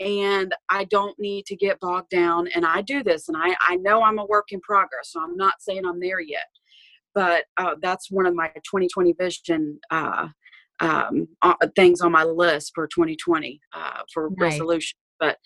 And 0.00 0.52
I 0.68 0.84
don't 0.84 1.16
need 1.20 1.46
to 1.46 1.54
get 1.54 1.78
bogged 1.78 2.10
down. 2.10 2.48
And 2.56 2.66
I 2.66 2.82
do 2.82 3.04
this, 3.04 3.28
and 3.28 3.36
I, 3.36 3.54
I 3.60 3.76
know 3.76 4.02
I'm 4.02 4.18
a 4.18 4.26
work 4.26 4.48
in 4.50 4.60
progress, 4.60 5.12
so 5.12 5.22
I'm 5.22 5.36
not 5.36 5.54
saying 5.60 5.84
I'm 5.84 6.00
there 6.00 6.20
yet 6.20 6.46
but 7.14 7.44
uh, 7.56 7.74
that's 7.82 8.10
one 8.10 8.26
of 8.26 8.34
my 8.34 8.48
2020 8.48 9.14
vision 9.18 9.78
uh, 9.90 10.28
um, 10.80 11.28
uh, 11.42 11.54
things 11.76 12.00
on 12.00 12.12
my 12.12 12.24
list 12.24 12.72
for 12.74 12.86
2020 12.86 13.60
uh, 13.72 14.02
for 14.12 14.30
Nice. 14.30 14.52
resolution. 14.52 14.96
But 15.18 15.36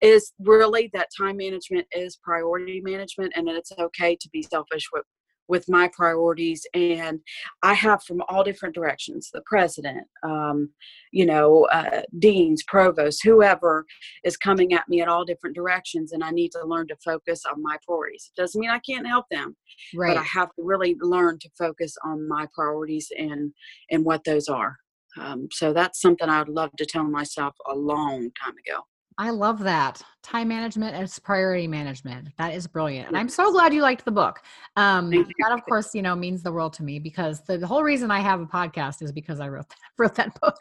is 0.00 0.32
really 0.38 0.90
that 0.92 1.08
time 1.16 1.38
management 1.38 1.88
is 1.92 2.16
priority 2.22 2.80
management, 2.80 3.32
and 3.34 3.48
it's 3.48 3.72
okay 3.76 4.16
to 4.20 4.28
be 4.32 4.42
selfish 4.42 4.86
with 4.92 5.02
with 5.48 5.68
my 5.68 5.88
priorities. 5.92 6.66
And 6.74 7.20
I 7.62 7.74
have 7.74 8.02
from 8.02 8.22
all 8.28 8.44
different 8.44 8.74
directions 8.74 9.30
the 9.32 9.42
president, 9.46 10.06
um, 10.22 10.70
you 11.12 11.26
know, 11.26 11.66
uh, 11.72 12.02
deans, 12.18 12.62
provosts, 12.64 13.22
whoever 13.22 13.84
is 14.24 14.36
coming 14.36 14.72
at 14.72 14.88
me 14.88 15.00
at 15.00 15.08
all 15.08 15.24
different 15.24 15.56
directions, 15.56 16.12
and 16.12 16.22
I 16.24 16.30
need 16.30 16.50
to 16.52 16.64
learn 16.66 16.88
to 16.88 16.96
focus 17.04 17.42
on 17.50 17.62
my 17.62 17.76
priorities. 17.86 18.30
It 18.36 18.40
doesn't 18.40 18.60
mean 18.60 18.70
I 18.70 18.78
can't 18.80 19.06
help 19.06 19.26
them, 19.30 19.56
Right. 19.94 20.14
but 20.14 20.20
I 20.20 20.24
have 20.24 20.48
to 20.56 20.62
really 20.62 20.96
learn 21.00 21.38
to 21.40 21.50
focus 21.58 21.96
on 22.04 22.28
my 22.28 22.46
priorities 22.54 23.10
and 23.16 23.52
and 23.90 24.04
what 24.04 24.24
those 24.24 24.48
are. 24.48 24.76
Um, 25.18 25.48
so 25.52 25.72
that's 25.72 26.00
something 26.00 26.28
I'd 26.28 26.48
love 26.48 26.70
to 26.78 26.86
tell 26.86 27.04
myself 27.04 27.54
a 27.70 27.74
long 27.74 28.30
time 28.42 28.54
ago. 28.66 28.80
I 29.16 29.30
love 29.30 29.60
that. 29.60 30.02
Time 30.22 30.48
management 30.48 30.96
is 30.96 31.18
priority 31.20 31.68
management. 31.68 32.30
That 32.36 32.52
is 32.52 32.66
brilliant. 32.66 33.08
And 33.08 33.16
I'm 33.16 33.28
so 33.28 33.52
glad 33.52 33.72
you 33.72 33.80
liked 33.80 34.04
the 34.04 34.10
book. 34.10 34.40
Um, 34.76 35.10
that, 35.10 35.52
of 35.52 35.64
course, 35.64 35.94
you 35.94 36.02
know, 36.02 36.16
means 36.16 36.42
the 36.42 36.50
world 36.50 36.72
to 36.74 36.82
me 36.82 36.98
because 36.98 37.40
the, 37.42 37.56
the 37.56 37.66
whole 37.66 37.84
reason 37.84 38.10
I 38.10 38.18
have 38.20 38.40
a 38.40 38.46
podcast 38.46 39.02
is 39.02 39.12
because 39.12 39.38
I 39.38 39.48
wrote 39.48 39.68
that, 39.68 39.78
wrote 39.98 40.14
that 40.16 40.40
book. 40.40 40.56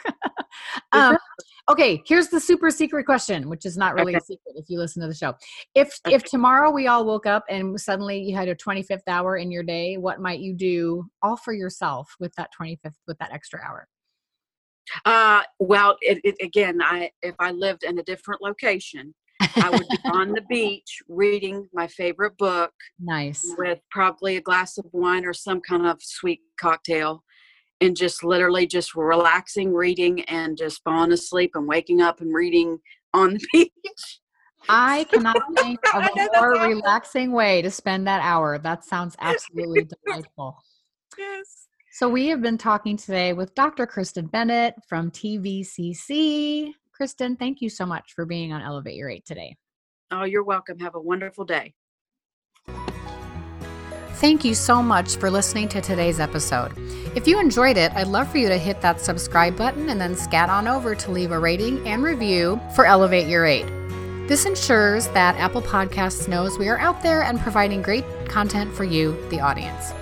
um, 0.91 1.17
okay, 1.69 2.03
here's 2.05 2.27
the 2.27 2.39
super 2.39 2.69
secret 2.69 3.05
question, 3.05 3.49
which 3.49 3.65
is 3.65 3.75
not 3.75 3.95
really 3.95 4.13
a 4.13 4.21
secret 4.21 4.53
if 4.55 4.69
you 4.69 4.77
listen 4.77 5.01
to 5.01 5.07
the 5.07 5.15
show. 5.15 5.33
If 5.73 5.99
if 6.05 6.23
tomorrow 6.23 6.69
we 6.69 6.87
all 6.87 7.05
woke 7.05 7.25
up 7.25 7.45
and 7.49 7.79
suddenly 7.79 8.19
you 8.19 8.35
had 8.35 8.49
a 8.49 8.55
25th 8.55 9.07
hour 9.07 9.37
in 9.37 9.49
your 9.49 9.63
day, 9.63 9.97
what 9.97 10.19
might 10.19 10.41
you 10.41 10.53
do 10.53 11.05
all 11.23 11.37
for 11.37 11.53
yourself 11.53 12.15
with 12.19 12.33
that 12.35 12.49
25th 12.59 12.93
with 13.07 13.17
that 13.17 13.31
extra 13.31 13.61
hour? 13.67 13.87
Uh, 15.05 15.41
well, 15.59 15.97
it, 16.01 16.19
it, 16.23 16.35
again, 16.41 16.81
I 16.81 17.11
if 17.21 17.35
I 17.39 17.51
lived 17.51 17.83
in 17.83 17.99
a 17.99 18.03
different 18.03 18.41
location, 18.41 19.13
I 19.55 19.69
would 19.69 19.87
be 19.87 19.97
on 20.11 20.31
the 20.33 20.41
beach 20.49 21.01
reading 21.07 21.67
my 21.73 21.87
favorite 21.87 22.37
book 22.37 22.73
nice. 22.99 23.43
with 23.57 23.79
probably 23.91 24.37
a 24.37 24.41
glass 24.41 24.77
of 24.77 24.85
wine 24.91 25.25
or 25.25 25.33
some 25.33 25.61
kind 25.61 25.85
of 25.85 25.97
sweet 26.01 26.41
cocktail, 26.59 27.23
and 27.81 27.95
just 27.95 28.23
literally 28.23 28.67
just 28.67 28.95
relaxing, 28.95 29.73
reading, 29.73 30.21
and 30.25 30.57
just 30.57 30.81
falling 30.83 31.11
asleep 31.11 31.51
and 31.55 31.67
waking 31.67 32.01
up 32.01 32.21
and 32.21 32.33
reading 32.33 32.79
on 33.13 33.33
the 33.33 33.47
beach. 33.53 34.19
I 34.69 35.05
cannot 35.05 35.37
think 35.57 35.79
of 35.93 36.03
a 36.03 36.29
more 36.39 36.51
relaxing 36.67 37.31
way 37.31 37.61
to 37.61 37.69
spend 37.69 38.07
that 38.07 38.21
hour. 38.21 38.57
That 38.57 38.85
sounds 38.85 39.15
absolutely 39.19 39.87
delightful. 40.05 40.57
Yes. 41.17 41.62
So, 41.95 42.09
we 42.09 42.29
have 42.29 42.41
been 42.41 42.57
talking 42.57 42.97
today 42.97 43.33
with 43.33 43.53
Dr. 43.53 43.85
Kristen 43.85 44.25
Bennett 44.25 44.73
from 44.89 45.11
TVCC. 45.11 46.71
Kristen, 46.91 47.35
thank 47.35 47.61
you 47.61 47.69
so 47.69 47.85
much 47.85 48.13
for 48.15 48.25
being 48.25 48.51
on 48.51 48.63
Elevate 48.63 48.95
Your 48.95 49.11
Eight 49.11 49.25
today. 49.27 49.57
Oh, 50.09 50.23
you're 50.23 50.43
welcome. 50.43 50.79
Have 50.79 50.95
a 50.95 50.99
wonderful 50.99 51.45
day. 51.45 51.75
Thank 54.13 54.43
you 54.43 54.55
so 54.55 54.81
much 54.81 55.17
for 55.17 55.29
listening 55.29 55.69
to 55.69 55.81
today's 55.81 56.19
episode. 56.19 56.71
If 57.15 57.27
you 57.27 57.39
enjoyed 57.39 57.77
it, 57.77 57.91
I'd 57.93 58.07
love 58.07 58.27
for 58.27 58.39
you 58.39 58.47
to 58.47 58.57
hit 58.57 58.81
that 58.81 58.99
subscribe 58.99 59.55
button 59.55 59.89
and 59.89 60.01
then 60.01 60.15
scat 60.15 60.49
on 60.49 60.67
over 60.67 60.95
to 60.95 61.11
leave 61.11 61.31
a 61.31 61.37
rating 61.37 61.87
and 61.87 62.01
review 62.01 62.59
for 62.73 62.87
Elevate 62.87 63.27
Your 63.27 63.45
Eight. 63.45 63.67
This 64.27 64.47
ensures 64.47 65.09
that 65.09 65.35
Apple 65.35 65.61
Podcasts 65.61 66.27
knows 66.27 66.57
we 66.57 66.69
are 66.69 66.79
out 66.79 67.03
there 67.03 67.21
and 67.21 67.39
providing 67.39 67.83
great 67.83 68.05
content 68.27 68.73
for 68.73 68.83
you, 68.83 69.15
the 69.29 69.41
audience. 69.41 69.93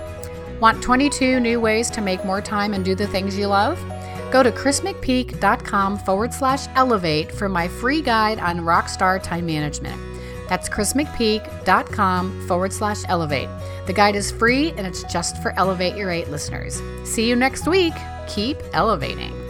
Want 0.62 0.80
22 0.80 1.40
new 1.40 1.58
ways 1.58 1.90
to 1.90 2.00
make 2.00 2.24
more 2.24 2.40
time 2.40 2.72
and 2.72 2.84
do 2.84 2.94
the 2.94 3.08
things 3.08 3.36
you 3.36 3.48
love? 3.48 3.84
Go 4.30 4.44
to 4.44 4.52
krismcpeak.com 4.52 5.98
forward 5.98 6.32
slash 6.32 6.68
elevate 6.76 7.32
for 7.32 7.48
my 7.48 7.66
free 7.66 8.00
guide 8.00 8.38
on 8.38 8.60
rockstar 8.60 9.20
time 9.20 9.44
management. 9.44 10.00
That's 10.48 10.68
krismcpeak.com 10.68 12.46
forward 12.46 12.72
slash 12.72 13.02
elevate. 13.08 13.48
The 13.88 13.92
guide 13.92 14.14
is 14.14 14.30
free 14.30 14.70
and 14.76 14.86
it's 14.86 15.02
just 15.02 15.42
for 15.42 15.50
Elevate 15.58 15.96
Your 15.96 16.10
Eight 16.10 16.28
listeners. 16.28 16.80
See 17.02 17.28
you 17.28 17.34
next 17.34 17.66
week. 17.66 17.94
Keep 18.28 18.58
elevating. 18.72 19.41